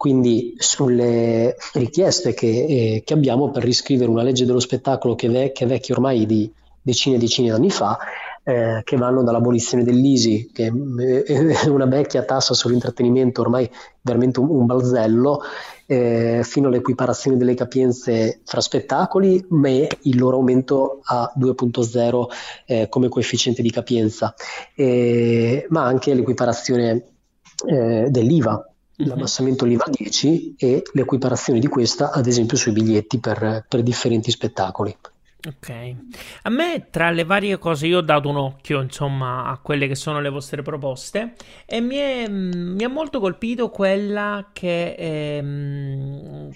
quindi 0.00 0.54
sulle 0.56 1.54
richieste 1.74 2.32
che, 2.32 2.46
eh, 2.46 3.02
che, 3.04 3.12
abbiamo 3.12 3.50
per 3.50 3.62
riscrivere 3.62 4.08
una 4.08 4.22
legge 4.22 4.46
dello 4.46 4.58
spettacolo 4.58 5.14
che, 5.14 5.28
ve- 5.28 5.52
che 5.52 5.64
è 5.64 5.68
vecchia 5.68 5.94
ormai 5.94 6.24
di 6.24 6.50
decine 6.80 7.16
e 7.16 7.18
decine 7.18 7.48
di 7.48 7.54
anni 7.54 7.68
fa, 7.68 7.98
eh, 8.42 8.80
che 8.82 8.96
vanno 8.96 9.22
dall'abolizione 9.22 9.84
dell'ISI, 9.84 10.52
che 10.54 10.68
è 10.68 10.70
una 11.68 11.84
vecchia 11.84 12.22
tassa 12.22 12.54
sull'intrattenimento, 12.54 13.42
ormai 13.42 13.70
veramente 14.00 14.40
un, 14.40 14.48
un 14.48 14.64
balzello, 14.64 15.42
eh, 15.84 16.40
fino 16.44 16.68
all'equiparazione 16.68 17.36
delle 17.36 17.52
capienze 17.52 18.40
fra 18.46 18.62
spettacoli, 18.62 19.44
ma 19.50 19.68
il 19.68 20.18
loro 20.18 20.36
aumento 20.36 21.00
a 21.02 21.30
2.0 21.38 22.24
eh, 22.64 22.88
come 22.88 23.08
coefficiente 23.08 23.60
di 23.60 23.70
capienza, 23.70 24.34
ma 25.68 25.84
anche 25.84 26.14
l'equiparazione 26.14 27.04
eh, 27.66 28.06
dell'IVA. 28.08 28.69
L'abbassamento 29.04 29.64
l'IVA 29.64 29.86
10 29.90 30.54
e 30.56 30.82
l'equiparazione 30.92 31.58
di 31.58 31.66
questa 31.66 32.10
ad 32.10 32.26
esempio 32.26 32.56
sui 32.56 32.72
biglietti 32.72 33.18
per, 33.18 33.64
per 33.68 33.82
differenti 33.82 34.30
spettacoli. 34.30 34.96
Ok, 35.48 35.94
a 36.42 36.50
me 36.50 36.88
tra 36.90 37.10
le 37.10 37.24
varie 37.24 37.56
cose 37.56 37.86
io 37.86 37.98
ho 37.98 38.02
dato 38.02 38.28
un 38.28 38.36
occhio 38.36 38.82
insomma 38.82 39.46
a 39.46 39.56
quelle 39.56 39.86
che 39.86 39.94
sono 39.94 40.20
le 40.20 40.28
vostre 40.28 40.60
proposte 40.60 41.32
e 41.64 41.80
mi, 41.80 41.96
è, 41.96 42.28
mi 42.28 42.84
ha 42.84 42.88
molto 42.88 43.20
colpito 43.20 43.70
quella 43.70 44.50
che 44.52 44.94
ehm, 44.98 46.50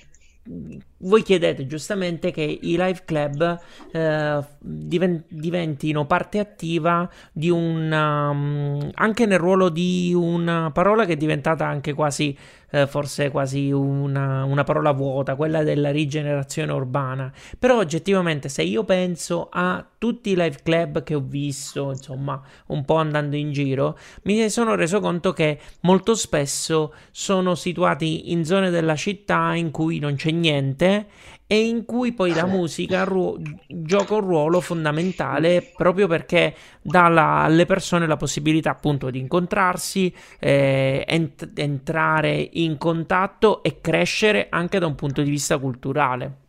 voi 0.46 1.22
chiedete 1.22 1.66
giustamente 1.66 2.30
che 2.30 2.42
i 2.42 2.76
live 2.76 3.02
club 3.04 3.58
eh, 3.92 4.44
diventino 4.58 6.06
parte 6.06 6.38
attiva 6.38 7.08
di 7.32 7.48
un 7.48 7.90
um, 7.90 8.90
anche 8.94 9.24
nel 9.24 9.38
ruolo 9.38 9.70
di 9.70 10.12
una 10.14 10.70
parola 10.70 11.06
che 11.06 11.14
è 11.14 11.16
diventata 11.16 11.66
anche 11.66 11.94
quasi 11.94 12.36
eh, 12.74 12.88
forse 12.88 13.30
quasi 13.30 13.70
una, 13.70 14.42
una, 14.42 14.64
parola 14.64 14.90
vuota, 14.90 15.36
quella 15.36 15.62
della 15.62 15.92
rigenerazione 15.92 16.72
urbana. 16.72 17.32
Però 17.56 17.78
oggettivamente 17.78 18.48
se 18.48 18.62
io 18.62 18.82
penso 18.82 19.48
a 19.48 19.86
tutti 19.96 20.30
i 20.30 20.34
live 20.34 20.58
club 20.62 21.04
che 21.04 21.14
ho 21.14 21.22
visto, 21.24 21.90
insomma, 21.90 22.42
un 22.66 22.84
po' 22.84 22.96
andando 22.96 23.36
in 23.36 23.52
giro, 23.52 23.96
mi 24.24 24.50
sono 24.50 24.74
reso 24.74 24.98
conto 24.98 25.32
che 25.32 25.60
molto 25.82 26.16
spesso 26.16 26.92
sono 27.12 27.54
situati 27.54 28.32
in 28.32 28.44
zone 28.44 28.70
della 28.70 28.96
città 28.96 29.54
in 29.54 29.70
cui 29.70 30.00
non 30.00 30.16
c'è 30.16 30.32
niente 30.32 31.06
e 31.46 31.66
in 31.66 31.84
cui 31.84 32.12
poi 32.12 32.32
la 32.34 32.46
musica 32.46 33.04
ruo- 33.04 33.36
gioca 33.66 34.14
un 34.14 34.20
ruolo 34.20 34.60
fondamentale 34.60 35.62
proprio 35.76 36.06
perché 36.06 36.54
dà 36.80 37.08
la- 37.08 37.42
alle 37.42 37.66
persone 37.66 38.06
la 38.06 38.16
possibilità 38.16 38.70
appunto 38.70 39.10
di 39.10 39.18
incontrarsi, 39.18 40.12
eh, 40.38 41.04
ent- 41.06 41.50
entrare 41.54 42.48
in 42.54 42.78
contatto 42.78 43.62
e 43.62 43.80
crescere 43.80 44.46
anche 44.50 44.78
da 44.78 44.86
un 44.86 44.94
punto 44.94 45.22
di 45.22 45.30
vista 45.30 45.58
culturale. 45.58 46.42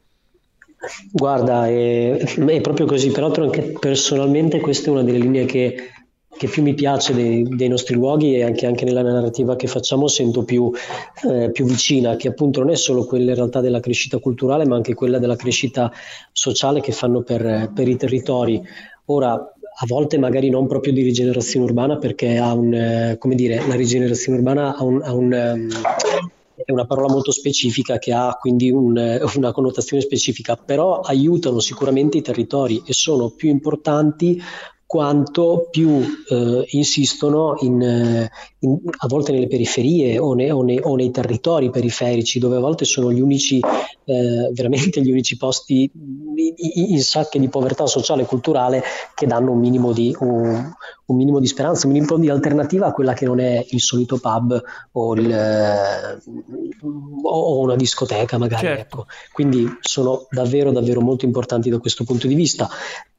Guarda, 1.12 1.68
è, 1.68 2.18
è 2.18 2.62
proprio 2.62 2.86
così, 2.86 3.12
peraltro 3.12 3.44
anche 3.44 3.62
personalmente 3.80 4.60
questa 4.60 4.90
è 4.90 4.92
una 4.92 5.04
delle 5.04 5.18
linee 5.18 5.46
che 5.46 5.90
che 6.38 6.48
più 6.48 6.62
mi 6.64 6.74
piace 6.74 7.14
dei, 7.14 7.44
dei 7.44 7.68
nostri 7.68 7.96
luoghi 7.96 8.36
e 8.36 8.44
anche, 8.44 8.66
anche, 8.66 8.86
nella 8.86 9.02
narrativa 9.02 9.56
che 9.56 9.68
facciamo 9.68 10.08
sento 10.08 10.44
più, 10.44 10.72
eh, 11.30 11.52
più, 11.52 11.66
vicina, 11.66 12.16
che 12.16 12.28
appunto 12.28 12.60
non 12.60 12.72
è 12.72 12.76
solo 12.76 13.06
quella 13.06 13.32
in 13.32 13.36
realtà 13.36 13.62
della 13.62 13.80
crescita 13.80 14.20
culturale, 14.20 14.66
ma 14.66 14.76
anche 14.76 14.94
quella 14.94 15.20
della 15.20 15.36
crescita 15.36 15.92
sociale 16.32 16.82
che 16.82 16.92
fanno 16.92 17.22
per, 17.22 17.72
per 17.74 17.88
i 17.88 17.96
territori. 17.96 18.62
Ora, 19.06 19.34
a 19.34 19.86
volte 19.88 20.18
magari 20.18 20.50
non 20.50 20.68
proprio 20.68 20.94
di 20.94 21.04
rigenerazione 21.04 21.66
urbana, 21.66 21.98
perché 21.98 22.38
ha 22.38 22.54
un, 22.54 22.74
eh, 22.74 23.18
come 23.18 23.36
dire, 23.36 23.66
la 23.68 23.76
rigenerazione 23.76 24.38
urbana 24.38 24.76
ha 24.76 24.84
un, 24.84 25.02
ha 25.04 25.14
un 25.14 25.32
um, 25.32 25.70
è 26.66 26.72
una 26.72 26.86
parola 26.86 27.12
molto 27.12 27.32
specifica 27.32 28.00
che 28.00 28.14
ha 28.14 28.36
quindi 28.40 28.72
un, 28.72 28.98
una 29.36 29.52
connotazione 29.52 30.02
specifica, 30.02 30.56
però 30.56 31.02
aiutano 31.02 31.60
sicuramente 31.60 32.18
i 32.18 32.22
territori 32.22 32.82
e 32.86 32.94
sono 32.94 33.30
più 33.30 33.50
importanti 33.50 34.42
quanto 34.88 35.68
più 35.72 36.00
eh, 36.30 36.66
insistono 36.70 37.56
in, 37.62 37.82
eh, 37.82 38.32
in, 38.60 38.78
a 39.00 39.08
volte 39.08 39.32
nelle 39.32 39.48
periferie 39.48 40.20
o, 40.20 40.34
ne, 40.34 40.52
o, 40.52 40.62
ne, 40.62 40.80
o, 40.82 40.96
nei 40.96 41.10
territori 41.10 41.72
periferici, 41.72 42.38
dove 42.38 42.58
a 42.58 42.60
volte 42.60 42.86
sono 42.86 43.12
gli 43.12 43.20
unici, 43.20 43.60
eh, 43.60 44.50
veramente 44.54 45.02
gli 45.02 45.10
unici 45.10 45.38
posti 45.38 45.92
in 46.36 47.02
sacche 47.02 47.40
di 47.40 47.50
povertà 47.50 47.88
sociale 47.88 48.24
e 48.24 48.26
culturale 48.26 48.84
che 49.16 49.26
danno 49.26 49.52
un 49.52 49.60
minimo, 49.60 49.92
di, 49.92 50.16
un, 50.20 50.72
un 51.06 51.16
minimo 51.16 51.40
di 51.40 51.48
speranza, 51.48 51.88
un 51.88 51.94
minimo 51.94 52.18
di 52.18 52.30
alternativa 52.30 52.88
a 52.88 52.92
quella 52.92 53.14
che 53.14 53.26
non 53.26 53.40
è 53.40 53.66
il 53.70 53.82
solito 53.82 54.20
pub 54.20 54.62
o, 54.92 55.16
il, 55.16 55.32
eh, 55.32 56.18
o 57.24 57.60
una 57.60 57.76
discoteca 57.76 58.38
magari. 58.38 58.68
Certo. 58.68 58.82
Ecco. 58.82 59.06
Quindi 59.32 59.68
sono 59.80 60.28
davvero 60.30 60.72
davvero 60.72 61.02
molto 61.02 61.26
importanti 61.26 61.72
da 61.72 61.80
questo 61.80 62.04
punto 62.04 62.28
di 62.28 62.36
vista 62.36 62.70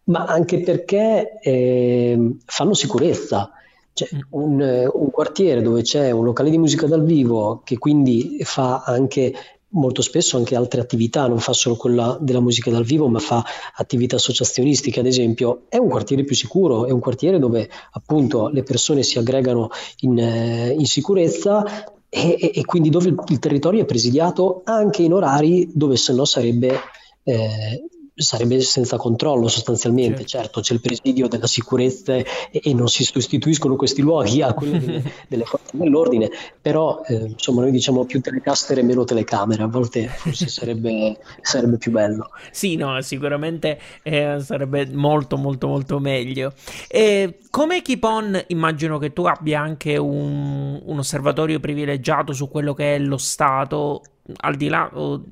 ma 0.07 0.25
anche 0.25 0.61
perché 0.61 1.39
eh, 1.41 2.37
fanno 2.45 2.75
sicurezza. 2.75 3.51
Cioè, 3.93 4.09
mm. 4.15 4.21
un, 4.31 4.91
un, 4.93 5.11
quartiere 5.11 5.63
dove 5.63 5.83
c'è 5.83 6.11
un 6.11 6.25
locale 6.25 6.51
di 6.51 6.59
musica 6.59 6.87
dal 6.87 7.03
vivo 7.03 7.63
che 7.65 7.79
quindi 7.79 8.41
fa 8.43 8.83
anche 8.85 9.33
molto 9.71 10.03
spesso 10.03 10.37
anche 10.37 10.55
altre 10.55 10.81
attività, 10.81 11.27
non 11.27 11.39
fa 11.39 11.53
solo 11.53 11.77
quella 11.77 12.17
della 12.21 12.41
musica 12.41 12.71
dal 12.71 12.85
vivo, 12.85 13.09
ma 13.09 13.19
fa 13.19 13.45
attività 13.75 14.17
associazionistiche, 14.17 15.01
ad 15.01 15.07
esempio, 15.07 15.63
è 15.69 15.77
un 15.77 15.89
quartiere 15.89 16.25
più 16.25 16.35
sicuro, 16.35 16.87
è 16.87 16.91
un 16.91 17.01
quartiere 17.01 17.39
dove 17.39 17.69
appunto 17.93 18.49
le 18.49 18.63
persone 18.63 19.03
si 19.03 19.19
aggregano 19.19 19.71
in, 20.01 20.19
eh, 20.19 20.75
in 20.79 20.87
sicurezza 20.87 21.65
e, 22.09 22.37
e, 22.39 22.51
e, 22.55 22.65
quindi 22.65 22.89
dove 22.91 23.09
il, 23.09 23.23
il, 23.29 23.39
territorio 23.39 23.83
è 23.83 23.87
presidiato 23.87 24.63
anche 24.65 25.03
in 25.03 25.13
orari 25.13 25.69
dove 25.73 25.97
se 25.97 26.15
no 26.15 26.25
sarebbe 26.25 26.79
eh, 27.25 27.83
sarebbe 28.23 28.61
senza 28.61 28.97
controllo 28.97 29.49
sostanzialmente. 29.49 30.25
Certo, 30.25 30.37
certo 30.37 30.61
c'è 30.61 30.75
il 30.75 30.81
presidio 30.81 31.29
della 31.29 31.47
sicurezza 31.47 32.15
e, 32.15 32.27
e, 32.51 32.73
non 32.73 32.89
si 32.89 33.05
sostituiscono 33.05 33.77
questi 33.77 34.01
luoghi 34.01 34.43
a 34.43 34.55
quelli 34.55 34.79
delle, 34.81 35.03
delle 35.29 35.45
forze 35.45 35.77
dell'ordine, 35.77 36.31
però 36.61 37.03
eh, 37.07 37.15
insomma 37.15 37.63
noi 37.63 37.71
diciamo 37.71 38.05
più 38.05 38.21
telecaster 38.21 38.79
e 38.79 38.83
meno 38.83 39.05
telecamere, 39.05 39.63
a 39.63 39.67
volte 39.67 40.09
forse 40.09 40.49
sarebbe, 40.49 41.19
sarebbe 41.43 41.77
più 41.77 41.91
bello. 41.91 42.31
Sì, 42.51 42.77
no, 42.77 43.01
sicuramente 43.03 43.79
eh, 44.03 44.39
sarebbe 44.41 44.87
molto 44.87 45.37
molto 45.37 45.67
molto 45.67 45.99
meglio. 45.99 46.53
E 46.89 47.39
come 47.57 47.81
Keep 47.81 48.05
On 48.05 48.45
immagino 48.49 48.99
che 48.99 49.15
tu 49.15 49.25
abbia 49.25 49.63
anche 49.63 49.97
un, 49.97 50.79
un 50.85 50.99
osservatorio 50.99 51.59
privilegiato 51.59 52.35
su 52.35 52.51
quello 52.51 52.75
che 52.75 52.97
è 52.97 52.99
lo 52.99 53.17
stato 53.17 54.03
al 54.41 54.57
di 54.57 54.69
là 54.69 54.91
oh, 54.93 55.25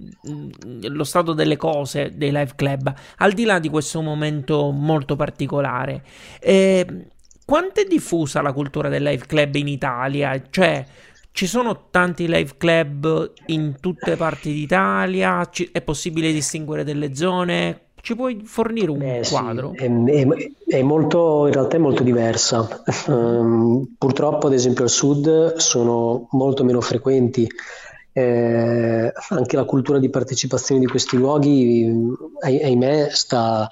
lo 0.84 1.04
stato 1.04 1.34
delle 1.34 1.58
cose 1.58 2.12
dei 2.14 2.30
live 2.30 2.52
club, 2.56 2.90
al 3.18 3.32
di 3.32 3.44
là 3.44 3.58
di 3.58 3.68
questo 3.68 4.00
momento 4.00 4.70
molto 4.70 5.16
particolare. 5.16 6.02
Eh, 6.40 7.08
quanto 7.44 7.82
è 7.82 7.84
diffusa 7.84 8.40
la 8.40 8.54
cultura 8.54 8.88
del 8.88 9.02
live 9.02 9.26
club 9.26 9.54
in 9.56 9.68
Italia? 9.68 10.42
Cioè, 10.48 10.82
ci 11.30 11.46
sono 11.46 11.90
tanti 11.90 12.26
live 12.26 12.54
club 12.56 13.34
in 13.48 13.76
tutte 13.80 14.16
parti 14.16 14.50
d'Italia? 14.50 15.46
Ci, 15.50 15.68
è 15.72 15.82
possibile 15.82 16.32
distinguere 16.32 16.84
delle 16.84 17.14
zone? 17.14 17.83
Ci 18.04 18.14
puoi 18.14 18.42
fornire 18.44 18.90
un 18.90 18.98
Beh, 18.98 19.22
quadro? 19.26 19.72
Sì, 19.74 19.82
è, 19.82 19.88
è, 19.88 20.26
è, 20.66 20.82
molto, 20.82 21.46
in 21.46 21.54
realtà 21.54 21.76
è 21.76 21.80
molto 21.80 22.02
diversa. 22.02 22.82
Um, 23.06 23.94
purtroppo, 23.96 24.48
ad 24.48 24.52
esempio, 24.52 24.84
al 24.84 24.90
sud 24.90 25.56
sono 25.56 26.28
molto 26.32 26.64
meno 26.64 26.82
frequenti 26.82 27.48
eh, 28.12 29.10
anche 29.30 29.56
la 29.56 29.64
cultura 29.64 29.98
di 29.98 30.10
partecipazione 30.10 30.82
di 30.82 30.86
questi 30.86 31.16
luoghi, 31.16 31.90
ahimè, 32.42 33.08
sta, 33.10 33.70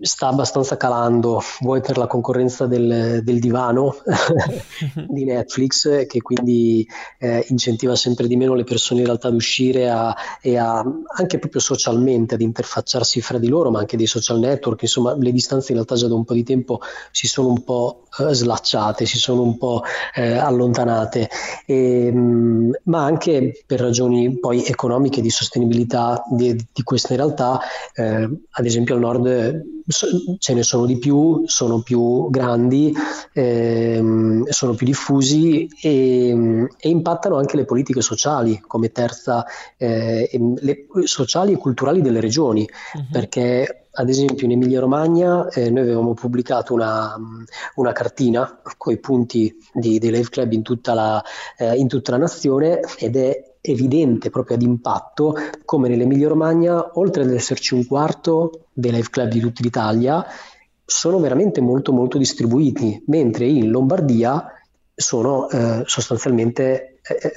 sta 0.00 0.28
abbastanza 0.28 0.76
calando, 0.76 1.42
vuoi 1.60 1.80
per 1.80 1.98
la 1.98 2.06
concorrenza 2.06 2.66
del, 2.66 3.20
del 3.22 3.38
divano 3.40 3.96
di 5.08 5.24
Netflix, 5.24 6.06
che 6.06 6.20
quindi 6.20 6.86
eh, 7.18 7.44
incentiva 7.48 7.96
sempre 7.96 8.26
di 8.26 8.36
meno 8.36 8.54
le 8.54 8.64
persone 8.64 9.00
in 9.00 9.06
realtà 9.06 9.28
ad 9.28 9.34
uscire 9.34 9.90
a, 9.90 10.14
e 10.40 10.56
a, 10.56 10.84
anche 11.16 11.38
proprio 11.38 11.60
socialmente 11.60 12.34
ad 12.34 12.40
interfacciarsi 12.40 13.20
fra 13.20 13.38
di 13.38 13.48
loro, 13.48 13.70
ma 13.70 13.80
anche 13.80 13.96
dei 13.96 14.06
social 14.06 14.38
network, 14.38 14.82
insomma 14.82 15.16
le 15.16 15.32
distanze 15.32 15.72
in 15.72 15.76
realtà 15.76 15.96
già 15.96 16.06
da 16.06 16.14
un 16.14 16.24
po' 16.24 16.34
di 16.34 16.44
tempo 16.44 16.80
si 17.10 17.26
sono 17.26 17.48
un 17.48 17.64
po' 17.64 18.04
eh, 18.18 18.32
slacciate, 18.34 19.06
si 19.06 19.18
sono 19.18 19.42
un 19.42 19.58
po' 19.58 19.82
eh, 20.14 20.36
allontanate, 20.36 21.28
e, 21.66 22.12
mh, 22.12 22.18
mm, 22.18 22.70
ma 22.84 23.04
anche 23.04 23.62
per 23.66 23.80
ragioni 23.80 24.38
poi 24.38 24.64
economiche 24.64 25.20
di 25.20 25.30
sostenibilità 25.30 26.22
di, 26.30 26.54
di 26.54 26.82
queste 26.82 27.16
realtà, 27.16 27.58
eh, 27.94 28.28
ad 28.50 28.64
esempio 28.64 28.94
al 28.94 29.00
nord 29.00 29.76
ce 29.88 30.54
ne 30.54 30.62
sono 30.62 30.84
di 30.84 30.98
più, 30.98 31.44
sono 31.46 31.80
più 31.80 32.28
grandi, 32.30 32.94
ehm, 33.32 34.44
sono 34.48 34.74
più 34.74 34.86
diffusi 34.86 35.68
e, 35.80 36.68
e, 36.78 36.88
impattano 36.88 37.36
anche 37.36 37.56
le 37.56 37.64
politiche 37.64 38.02
sociali 38.02 38.60
come 38.66 38.92
terza, 38.92 39.46
eh, 39.76 40.28
le 40.60 40.86
sociali 41.04 41.52
e 41.52 41.56
culturali 41.56 42.02
delle 42.02 42.20
regioni, 42.20 42.68
uh-huh. 42.94 43.06
perché 43.10 43.88
ad 43.98 44.08
esempio 44.08 44.46
in 44.46 44.52
Emilia 44.52 44.80
Romagna 44.80 45.48
eh, 45.48 45.70
noi 45.70 45.82
avevamo 45.82 46.14
pubblicato 46.14 46.72
una, 46.72 47.16
una 47.76 47.92
cartina 47.92 48.60
con 48.76 48.92
i 48.92 48.98
punti 48.98 49.56
di, 49.72 49.98
dei 49.98 50.10
Live 50.10 50.28
Club 50.28 50.52
in 50.52 50.62
tutta, 50.62 50.94
la, 50.94 51.22
eh, 51.56 51.74
in 51.76 51.88
tutta 51.88 52.12
la 52.12 52.18
nazione 52.18 52.80
ed 52.98 53.16
è 53.16 53.47
evidente 53.60 54.30
proprio 54.30 54.56
ad 54.56 54.62
impatto 54.62 55.34
come 55.64 55.88
nell'Emilia 55.88 56.28
Romagna, 56.28 56.90
oltre 56.98 57.22
ad 57.22 57.32
esserci 57.32 57.74
un 57.74 57.86
quarto 57.86 58.66
dei 58.72 58.92
live 58.92 59.08
club 59.10 59.28
di 59.28 59.40
tutta 59.40 59.62
l'Italia, 59.62 60.26
sono 60.84 61.18
veramente 61.18 61.60
molto 61.60 61.92
molto 61.92 62.16
distribuiti, 62.16 63.02
mentre 63.06 63.46
in 63.46 63.70
Lombardia 63.70 64.52
sono 64.94 65.48
eh, 65.48 65.82
sostanzialmente 65.84 67.00
eh, 67.02 67.18
eh 67.22 67.32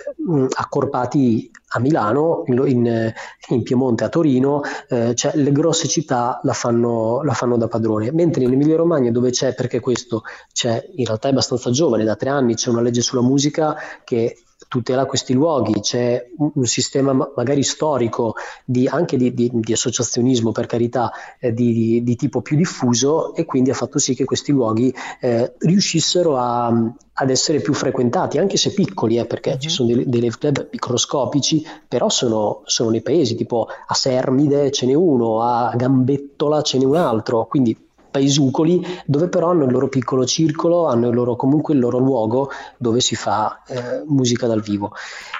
accorpati 0.53 1.51
a 1.73 1.79
Milano, 1.79 2.43
in, 2.47 2.63
in, 2.65 3.13
in 3.49 3.63
Piemonte, 3.63 4.03
a 4.03 4.09
Torino, 4.09 4.61
eh, 4.89 5.13
cioè 5.15 5.35
le 5.35 5.51
grosse 5.51 5.87
città 5.87 6.39
la 6.43 6.53
fanno, 6.53 7.21
la 7.23 7.33
fanno 7.33 7.57
da 7.57 7.67
padrone, 7.67 8.11
mentre 8.11 8.43
in 8.43 8.53
Emilia 8.53 8.77
Romagna 8.77 9.11
dove 9.11 9.29
c'è, 9.29 9.53
perché 9.53 9.79
questo 9.79 10.23
c'è, 10.51 10.89
in 10.95 11.05
realtà 11.05 11.27
è 11.27 11.31
abbastanza 11.31 11.71
giovane, 11.71 12.03
da 12.03 12.15
tre 12.15 12.29
anni 12.29 12.55
c'è 12.55 12.69
una 12.69 12.81
legge 12.81 13.01
sulla 13.01 13.21
musica 13.21 13.75
che 14.03 14.43
tutela 14.67 15.05
questi 15.05 15.33
luoghi, 15.33 15.79
c'è 15.79 16.25
un, 16.37 16.51
un 16.53 16.65
sistema 16.65 17.13
magari 17.35 17.63
storico 17.63 18.35
di, 18.65 18.87
anche 18.87 19.17
di, 19.17 19.33
di, 19.33 19.49
di, 19.53 19.73
associazionismo, 19.73 20.51
per 20.51 20.65
carità, 20.65 21.11
eh, 21.39 21.53
di, 21.53 22.15
tipo 22.15 22.41
più 22.41 22.55
diffuso 22.55 23.33
e 23.35 23.45
quindi 23.45 23.69
ha 23.69 23.73
fatto 23.73 23.99
sì 23.99 24.15
che 24.15 24.25
questi 24.25 24.51
luoghi 24.51 24.93
eh, 25.19 25.53
riuscissero 25.59 26.37
a, 26.37 26.67
ad 26.67 27.29
essere 27.29 27.59
più 27.59 27.73
frequentati, 27.73 28.37
anche 28.37 28.57
se 28.57 28.73
piccoli, 28.73 29.17
eh, 29.17 29.25
perché 29.25 29.51
mm-hmm. 29.51 29.59
ci 29.59 29.67
mhm. 29.67 29.73
sono 29.73 29.93
dei, 29.93 30.19
dei 30.19 30.29
club 30.29 30.69
microscopici, 30.71 31.65
però 31.87 32.09
sono, 32.09 32.61
sono 32.65 32.89
nei 32.89 33.01
paesi, 33.01 33.35
tipo 33.35 33.67
a 33.85 33.93
Sermide 33.93 34.71
ce 34.71 34.85
n'è 34.85 34.93
uno, 34.93 35.41
a 35.41 35.73
Gambettola 35.75 36.61
ce 36.61 36.77
n'è 36.77 36.85
un 36.85 36.95
altro, 36.95 37.45
quindi 37.45 37.77
paesugoli 38.11 38.85
dove 39.05 39.29
però 39.29 39.49
hanno 39.49 39.63
il 39.63 39.71
loro 39.71 39.87
piccolo 39.87 40.25
circolo, 40.25 40.87
hanno 40.87 41.07
il 41.07 41.15
loro, 41.15 41.35
comunque 41.35 41.73
il 41.73 41.79
loro 41.79 41.97
luogo 41.97 42.49
dove 42.77 42.99
si 42.99 43.15
fa 43.15 43.63
eh, 43.67 44.03
musica 44.05 44.45
dal 44.47 44.61
vivo. 44.61 44.91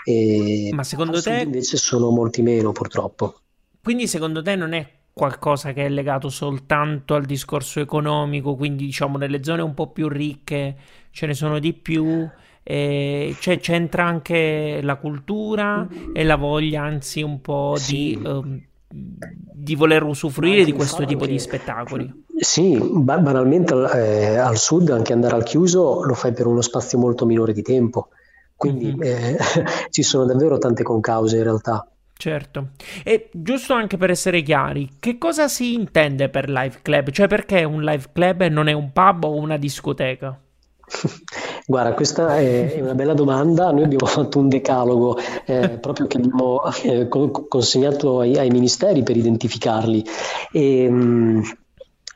E 0.04 0.70
Ma 0.74 0.84
secondo 0.84 1.22
te 1.22 1.42
invece 1.42 1.78
sono 1.78 2.10
molti 2.10 2.42
meno 2.42 2.72
purtroppo. 2.72 3.36
Quindi 3.84 4.08
secondo 4.08 4.42
te 4.42 4.56
non 4.56 4.74
è 4.74 4.88
qualcosa 5.14 5.74
che 5.74 5.86
è 5.86 5.90
legato 5.90 6.30
soltanto 6.30 7.16
al 7.16 7.26
discorso 7.26 7.80
economico, 7.80 8.56
quindi 8.56 8.86
diciamo 8.86 9.18
nelle 9.18 9.44
zone 9.44 9.62
un 9.62 9.74
po' 9.74 9.92
più 9.92 10.08
ricche 10.08 10.76
ce 11.12 11.26
ne 11.26 11.34
sono 11.34 11.60
di 11.60 11.74
più, 11.74 12.28
e 12.64 13.36
cioè 13.40 13.60
c'entra 13.60 14.06
anche 14.06 14.80
la 14.82 14.96
cultura 14.96 15.88
e 16.14 16.24
la 16.24 16.38
voglia 16.38 16.84
anzi 16.84 17.22
un 17.22 17.42
po' 17.42 17.76
sì. 17.76 18.18
di... 18.18 18.22
Um, 18.24 18.62
di 18.92 19.76
voler 19.76 20.04
usufruire 20.04 20.64
di 20.64 20.74
questo 20.74 21.06
tipo 21.06 21.26
di 21.26 21.40
spettacoli. 21.40 22.26
Sì, 22.38 22.78
banalmente 22.82 23.74
eh, 23.94 24.38
al 24.38 24.58
sud 24.58 24.90
anche 24.90 25.14
andare 25.14 25.36
al 25.36 25.44
chiuso 25.44 26.04
lo 26.04 26.14
fai 26.14 26.34
per 26.34 26.48
uno 26.48 26.62
spazio 26.62 26.98
molto 26.98 27.26
minore 27.26 27.54
di 27.54 27.62
tempo, 27.62 28.10
quindi 28.56 28.94
mm-hmm. 28.96 29.02
eh, 29.02 29.38
ci 29.90 30.04
sono 30.04 30.26
davvero 30.26 30.58
tante 30.58 30.84
concause 30.84 31.38
in 31.38 31.44
realtà. 31.44 31.86
Certo, 32.14 32.70
e 33.04 33.30
giusto 33.34 33.74
anche 33.74 33.98
per 33.98 34.12
essere 34.12 34.44
chiari, 34.44 34.90
che 35.00 35.18
cosa 35.18 35.48
si 35.48 35.74
intende 35.74 36.30
per 36.30 36.50
live 36.50 36.80
club? 36.84 37.10
Cioè 37.10 37.28
perché 37.28 37.64
un 37.64 37.82
live 37.82 38.10
club 38.14 38.44
non 38.44 38.68
è 38.68 38.74
un 38.74 38.92
pub 38.92 39.24
o 39.24 39.36
una 39.36 39.58
discoteca? 39.58 40.40
Guarda, 41.72 41.94
questa 41.94 42.36
è 42.38 42.80
una 42.82 42.96
bella 42.96 43.14
domanda. 43.14 43.72
Noi 43.72 43.84
abbiamo 43.84 44.04
fatto 44.12 44.40
un 44.40 44.50
decalogo 44.50 45.18
eh, 45.46 45.70
proprio 45.70 46.06
che 46.06 46.18
abbiamo 46.18 46.60
eh, 46.84 47.08
consegnato 47.08 48.20
ai, 48.20 48.38
ai, 48.38 48.50
ministeri 48.50 49.04
per 49.04 49.16
identificarli. 49.16 50.04
E, 50.52 50.90
mh, 50.90 50.96
mm, 50.96 51.42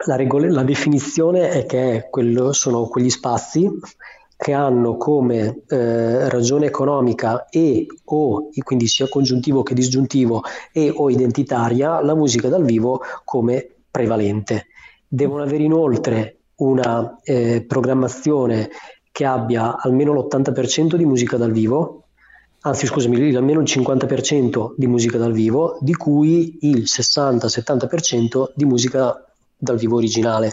la, 0.08 0.18
regola, 0.18 0.50
la, 0.50 0.64
definizione 0.64 1.52
è 1.52 1.66
che 1.66 2.10
quello, 2.12 2.52
sono 2.52 2.88
quegli 2.88 3.10
spazi 3.10 3.72
che 4.36 4.52
hanno 4.52 4.98
come 4.98 5.62
eh, 5.70 6.28
ragione 6.28 6.66
economica 6.66 7.46
e 7.46 7.88
o 8.04 8.50
quindi 8.62 8.88
sia 8.88 9.08
congiuntivo 9.08 9.64
che 9.64 9.74
disgiuntivo 9.74 10.44
e 10.74 10.92
o 10.94 11.10
identitaria 11.10 12.02
la 12.04 12.14
musica 12.14 12.50
dal 12.50 12.66
vivo 12.66 13.00
come 13.24 13.66
prevalente. 13.90 14.66
Devono 15.08 15.44
avere 15.44 15.64
inoltre 15.64 16.40
una 16.58 17.20
eh, 17.24 17.64
programmazione 17.68 18.70
che 19.16 19.24
abbia 19.24 19.78
almeno 19.80 20.12
l'80% 20.12 20.96
di 20.96 21.06
musica 21.06 21.38
dal 21.38 21.54
vivo, 21.54 22.04
anzi 22.60 22.86
scusami, 22.86 23.34
almeno 23.34 23.62
il 23.62 23.66
50% 23.66 24.74
di 24.76 24.88
musica 24.88 25.18
dal 25.18 25.32
vivo, 25.32 25.78
di 25.80 25.94
cui 25.94 26.58
il 26.64 26.80
60-70% 26.80 28.52
di 28.54 28.66
musica 28.66 29.26
dal 29.56 29.78
vivo 29.78 29.96
originale. 29.96 30.52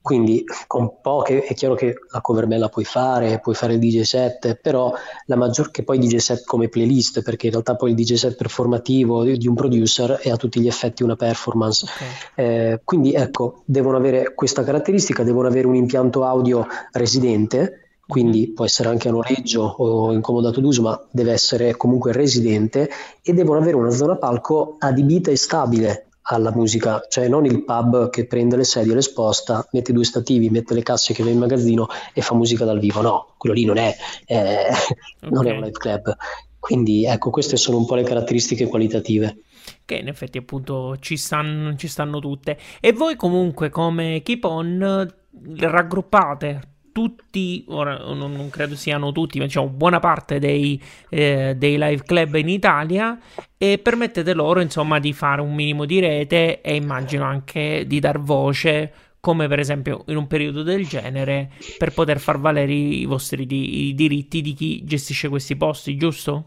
Quindi 0.00 0.44
con 0.68 1.00
poche, 1.00 1.42
è 1.42 1.54
chiaro 1.54 1.74
che 1.74 1.94
la 2.12 2.20
cover 2.20 2.46
bella 2.46 2.68
puoi 2.68 2.84
fare, 2.84 3.40
puoi 3.40 3.56
fare 3.56 3.72
il 3.72 3.78
DJ 3.80 4.02
set, 4.02 4.60
però 4.62 4.92
la 5.26 5.34
maggior 5.34 5.72
che 5.72 5.82
poi 5.82 5.98
DJ 5.98 6.18
set 6.18 6.44
come 6.44 6.68
playlist, 6.68 7.20
perché 7.22 7.46
in 7.46 7.52
realtà 7.52 7.74
poi 7.74 7.90
il 7.90 7.96
DJ 7.96 8.14
set 8.14 8.36
performativo 8.36 9.24
di, 9.24 9.48
un 9.48 9.54
producer 9.56 10.12
è 10.22 10.30
a 10.30 10.36
tutti 10.36 10.60
gli 10.60 10.68
effetti 10.68 11.02
una 11.02 11.16
performance. 11.16 11.84
Okay. 11.84 12.44
Eh, 12.46 12.80
quindi 12.84 13.12
ecco, 13.14 13.62
devono 13.64 13.96
avere 13.96 14.34
questa 14.34 14.62
caratteristica, 14.62 15.24
devono 15.24 15.48
avere 15.48 15.66
un 15.66 15.74
impianto 15.74 16.22
audio 16.22 16.64
residente, 16.92 17.83
quindi 18.06 18.52
può 18.52 18.64
essere 18.64 18.88
anche 18.88 19.08
a 19.08 19.12
noleggio 19.12 19.62
o 19.62 20.12
incomodato 20.12 20.60
d'uso, 20.60 20.82
ma 20.82 21.06
deve 21.10 21.32
essere 21.32 21.76
comunque 21.76 22.12
residente 22.12 22.90
e 23.22 23.32
devono 23.32 23.60
avere 23.60 23.76
una 23.76 23.90
zona 23.90 24.16
palco 24.16 24.76
adibita 24.78 25.30
e 25.30 25.36
stabile 25.36 26.08
alla 26.26 26.52
musica, 26.52 27.04
cioè 27.08 27.28
non 27.28 27.44
il 27.44 27.64
pub 27.64 28.08
che 28.08 28.26
prende 28.26 28.56
le 28.56 28.64
sedie, 28.64 28.94
le 28.94 29.02
sposta, 29.02 29.66
mette 29.72 29.92
due 29.92 30.04
stativi, 30.04 30.48
mette 30.48 30.74
le 30.74 30.82
casse 30.82 31.12
che 31.12 31.22
va 31.22 31.30
in 31.30 31.38
magazzino 31.38 31.86
e 32.14 32.22
fa 32.22 32.34
musica 32.34 32.64
dal 32.64 32.78
vivo. 32.78 33.02
No, 33.02 33.34
quello 33.36 33.54
lì 33.54 33.64
non 33.64 33.76
è, 33.76 33.94
eh, 34.26 34.68
okay. 35.20 35.30
non 35.30 35.46
è 35.46 35.52
un 35.52 35.60
live 35.60 35.72
club. 35.72 36.16
Quindi 36.58 37.04
ecco, 37.04 37.28
queste 37.28 37.56
sono 37.56 37.76
un 37.76 37.84
po' 37.84 37.94
le 37.94 38.04
caratteristiche 38.04 38.66
qualitative. 38.68 39.42
Che 39.84 39.94
in 39.94 40.08
effetti 40.08 40.38
appunto 40.38 40.96
ci 40.98 41.18
stanno, 41.18 41.76
ci 41.76 41.88
stanno 41.88 42.20
tutte. 42.20 42.58
E 42.80 42.92
voi 42.92 43.16
comunque 43.16 43.68
come 43.68 44.22
Keep 44.22 44.44
On 44.44 45.14
raggruppate 45.58 46.73
tutti, 46.94 47.64
ora 47.70 47.98
non, 47.98 48.30
non, 48.30 48.48
credo 48.50 48.76
siano 48.76 49.10
tutti, 49.10 49.38
ma 49.40 49.46
diciamo 49.46 49.66
buona 49.66 49.98
parte 49.98 50.38
dei, 50.38 50.80
eh, 51.08 51.54
dei, 51.56 51.76
live 51.76 52.04
club 52.04 52.36
in 52.36 52.48
Italia 52.48 53.18
e 53.58 53.78
permettete 53.78 54.32
loro 54.32 54.60
insomma 54.60 55.00
di 55.00 55.12
fare 55.12 55.40
un 55.40 55.52
minimo 55.52 55.86
di 55.86 55.98
rete 55.98 56.60
e 56.60 56.76
immagino 56.76 57.24
anche 57.24 57.84
di 57.88 57.98
dar 57.98 58.20
voce 58.20 58.92
come 59.18 59.48
per 59.48 59.58
esempio 59.58 60.04
in 60.06 60.16
un 60.16 60.28
periodo 60.28 60.62
del 60.62 60.86
genere 60.86 61.50
per 61.78 61.92
poter 61.92 62.20
far 62.20 62.38
valere 62.38 62.72
i 62.72 63.06
vostri 63.06 63.44
di, 63.44 63.88
i 63.88 63.94
diritti 63.94 64.40
di 64.40 64.52
chi 64.52 64.84
gestisce 64.84 65.28
questi 65.28 65.56
posti, 65.56 65.96
giusto? 65.96 66.44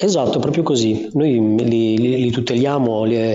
Esatto, 0.00 0.38
proprio 0.38 0.62
così. 0.62 1.10
Noi 1.14 1.56
li, 1.56 1.98
li, 1.98 2.22
li 2.22 2.30
tuteliamo, 2.30 3.02
li, 3.02 3.16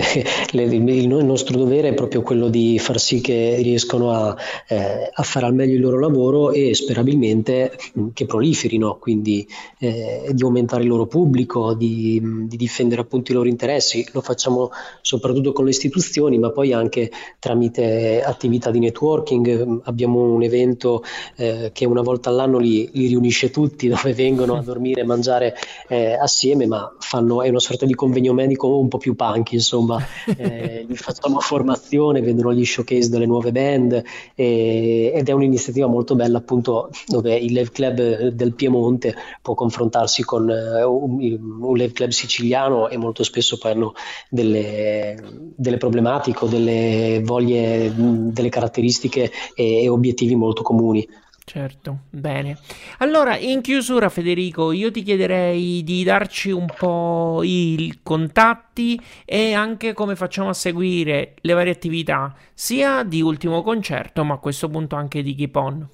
le, 0.52 0.62
il 0.62 1.08
nostro 1.08 1.58
dovere 1.58 1.88
è 1.88 1.92
proprio 1.92 2.22
quello 2.22 2.48
di 2.48 2.78
far 2.78 2.98
sì 2.98 3.20
che 3.20 3.56
riescano 3.60 4.10
a, 4.12 4.34
eh, 4.68 5.10
a 5.12 5.22
fare 5.22 5.44
al 5.44 5.52
meglio 5.52 5.74
il 5.74 5.82
loro 5.82 6.00
lavoro 6.00 6.52
e 6.52 6.74
sperabilmente 6.74 7.76
mm, 7.98 8.08
che 8.14 8.24
proliferino, 8.24 8.96
quindi 8.98 9.46
eh, 9.78 10.30
di 10.32 10.42
aumentare 10.42 10.84
il 10.84 10.88
loro 10.88 11.04
pubblico, 11.04 11.74
di, 11.74 12.18
di, 12.46 12.56
difendere 12.56 13.02
appunto 13.02 13.32
i 13.32 13.34
loro 13.34 13.48
interessi. 13.50 14.08
Lo 14.12 14.22
facciamo 14.22 14.70
soprattutto 15.02 15.52
con 15.52 15.64
le 15.64 15.70
istituzioni, 15.70 16.38
ma 16.38 16.48
poi 16.50 16.72
anche 16.72 17.10
tramite 17.40 18.22
attività 18.22 18.70
di 18.70 18.78
networking. 18.78 19.80
Abbiamo 19.84 20.22
un 20.22 20.42
evento 20.42 21.04
eh, 21.36 21.72
che 21.74 21.84
una 21.84 22.00
volta 22.00 22.30
all'anno 22.30 22.56
li, 22.56 22.88
li, 22.94 23.08
riunisce 23.08 23.50
tutti, 23.50 23.86
dove 23.92 24.14
vengono 24.14 24.56
a 24.56 24.62
dormire 24.62 25.02
e 25.02 25.04
mangiare 25.04 25.54
eh, 25.88 26.14
assieme 26.14 26.52
insieme, 26.54 26.66
ma 26.66 26.94
fanno, 26.98 27.42
è 27.42 27.48
una 27.48 27.58
sorta 27.58 27.84
di 27.84 27.94
convegno 27.94 28.32
medico 28.32 28.78
un 28.78 28.88
po' 28.88 28.98
più 28.98 29.14
punk, 29.14 29.52
insomma, 29.52 29.98
eh, 30.36 30.86
gli 30.88 30.94
facciamo 30.94 31.40
formazione, 31.40 32.22
vedono 32.22 32.52
gli 32.52 32.64
showcase 32.64 33.10
delle 33.10 33.26
nuove 33.26 33.52
band 33.52 34.02
e, 34.34 35.12
ed 35.14 35.28
è 35.28 35.32
un'iniziativa 35.32 35.86
molto 35.86 36.14
bella 36.14 36.38
appunto 36.38 36.90
dove 37.06 37.36
il 37.36 37.52
Live 37.52 37.70
Club 37.70 38.28
del 38.28 38.54
Piemonte 38.54 39.14
può 39.42 39.54
confrontarsi 39.54 40.22
con 40.22 40.48
uh, 40.48 40.88
un, 40.88 41.60
un 41.60 41.76
Live 41.76 41.92
Club 41.92 42.10
siciliano 42.10 42.88
e 42.88 42.96
molto 42.96 43.24
spesso 43.24 43.58
poi 43.58 43.72
hanno 43.72 43.92
delle, 44.30 45.16
delle 45.56 45.76
problematiche 45.76 46.44
o 46.44 46.48
delle 46.48 47.20
voglie, 47.24 47.92
delle 47.94 48.48
caratteristiche 48.48 49.30
e, 49.54 49.82
e 49.82 49.88
obiettivi 49.88 50.34
molto 50.34 50.62
comuni. 50.62 51.06
Certo, 51.46 51.98
bene. 52.08 52.58
Allora, 52.98 53.36
in 53.36 53.60
chiusura, 53.60 54.08
Federico, 54.08 54.72
io 54.72 54.90
ti 54.90 55.02
chiederei 55.02 55.84
di 55.84 56.02
darci 56.02 56.50
un 56.50 56.64
po' 56.64 57.40
i 57.42 58.00
contatti 58.02 58.98
e 59.26 59.52
anche 59.52 59.92
come 59.92 60.16
facciamo 60.16 60.48
a 60.48 60.54
seguire 60.54 61.34
le 61.42 61.52
varie 61.52 61.72
attività, 61.72 62.34
sia 62.54 63.02
di 63.02 63.20
ultimo 63.20 63.62
concerto, 63.62 64.24
ma 64.24 64.34
a 64.34 64.38
questo 64.38 64.70
punto 64.70 64.96
anche 64.96 65.22
di 65.22 65.34
Keep 65.34 65.56
On. 65.56 65.88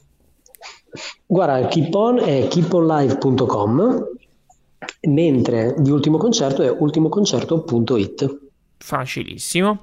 Guarda, 1.26 1.66
Keep 1.66 1.94
On 1.94 2.18
è 2.20 2.46
keeponlive.com, 2.46 4.06
mentre 5.08 5.74
di 5.78 5.90
ultimo 5.90 6.16
concerto 6.16 6.62
è 6.62 6.70
ultimoconcerto.it. 6.70 8.38
Facilissimo. 8.78 9.82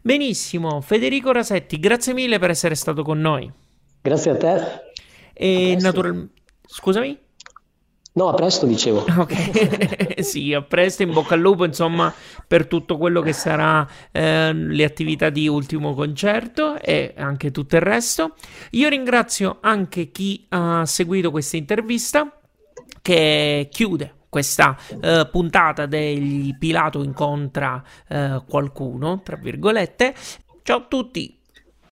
Benissimo, 0.00 0.80
Federico 0.80 1.32
Rasetti, 1.32 1.80
grazie 1.80 2.14
mille 2.14 2.38
per 2.38 2.50
essere 2.50 2.76
stato 2.76 3.02
con 3.02 3.20
noi. 3.20 3.50
Grazie 4.00 4.30
a 4.30 4.36
te. 4.36 4.86
E 5.38 5.76
naturalmente... 5.78 6.42
Scusami? 6.66 7.16
No, 8.14 8.28
a 8.28 8.34
presto 8.34 8.66
dicevo. 8.66 9.04
Ok, 9.16 10.20
sì, 10.22 10.52
a 10.52 10.62
presto, 10.62 11.04
in 11.04 11.12
bocca 11.12 11.34
al 11.34 11.40
lupo, 11.40 11.64
insomma, 11.64 12.12
per 12.46 12.66
tutto 12.66 12.98
quello 12.98 13.20
che 13.20 13.32
sarà 13.32 13.88
eh, 14.10 14.52
le 14.52 14.84
attività 14.84 15.30
di 15.30 15.46
ultimo 15.46 15.94
concerto 15.94 16.80
e 16.80 17.14
anche 17.16 17.52
tutto 17.52 17.76
il 17.76 17.82
resto. 17.82 18.34
Io 18.72 18.88
ringrazio 18.88 19.58
anche 19.60 20.10
chi 20.10 20.46
ha 20.48 20.84
seguito 20.84 21.30
questa 21.30 21.56
intervista 21.56 22.32
che 23.00 23.68
chiude 23.70 24.14
questa 24.28 24.76
eh, 25.00 25.28
puntata 25.30 25.86
degli 25.86 26.56
Pilato 26.58 27.02
incontra 27.02 27.82
eh, 28.08 28.42
qualcuno, 28.48 29.22
tra 29.22 29.36
virgolette. 29.36 30.14
Ciao 30.62 30.78
a 30.78 30.86
tutti, 30.88 31.37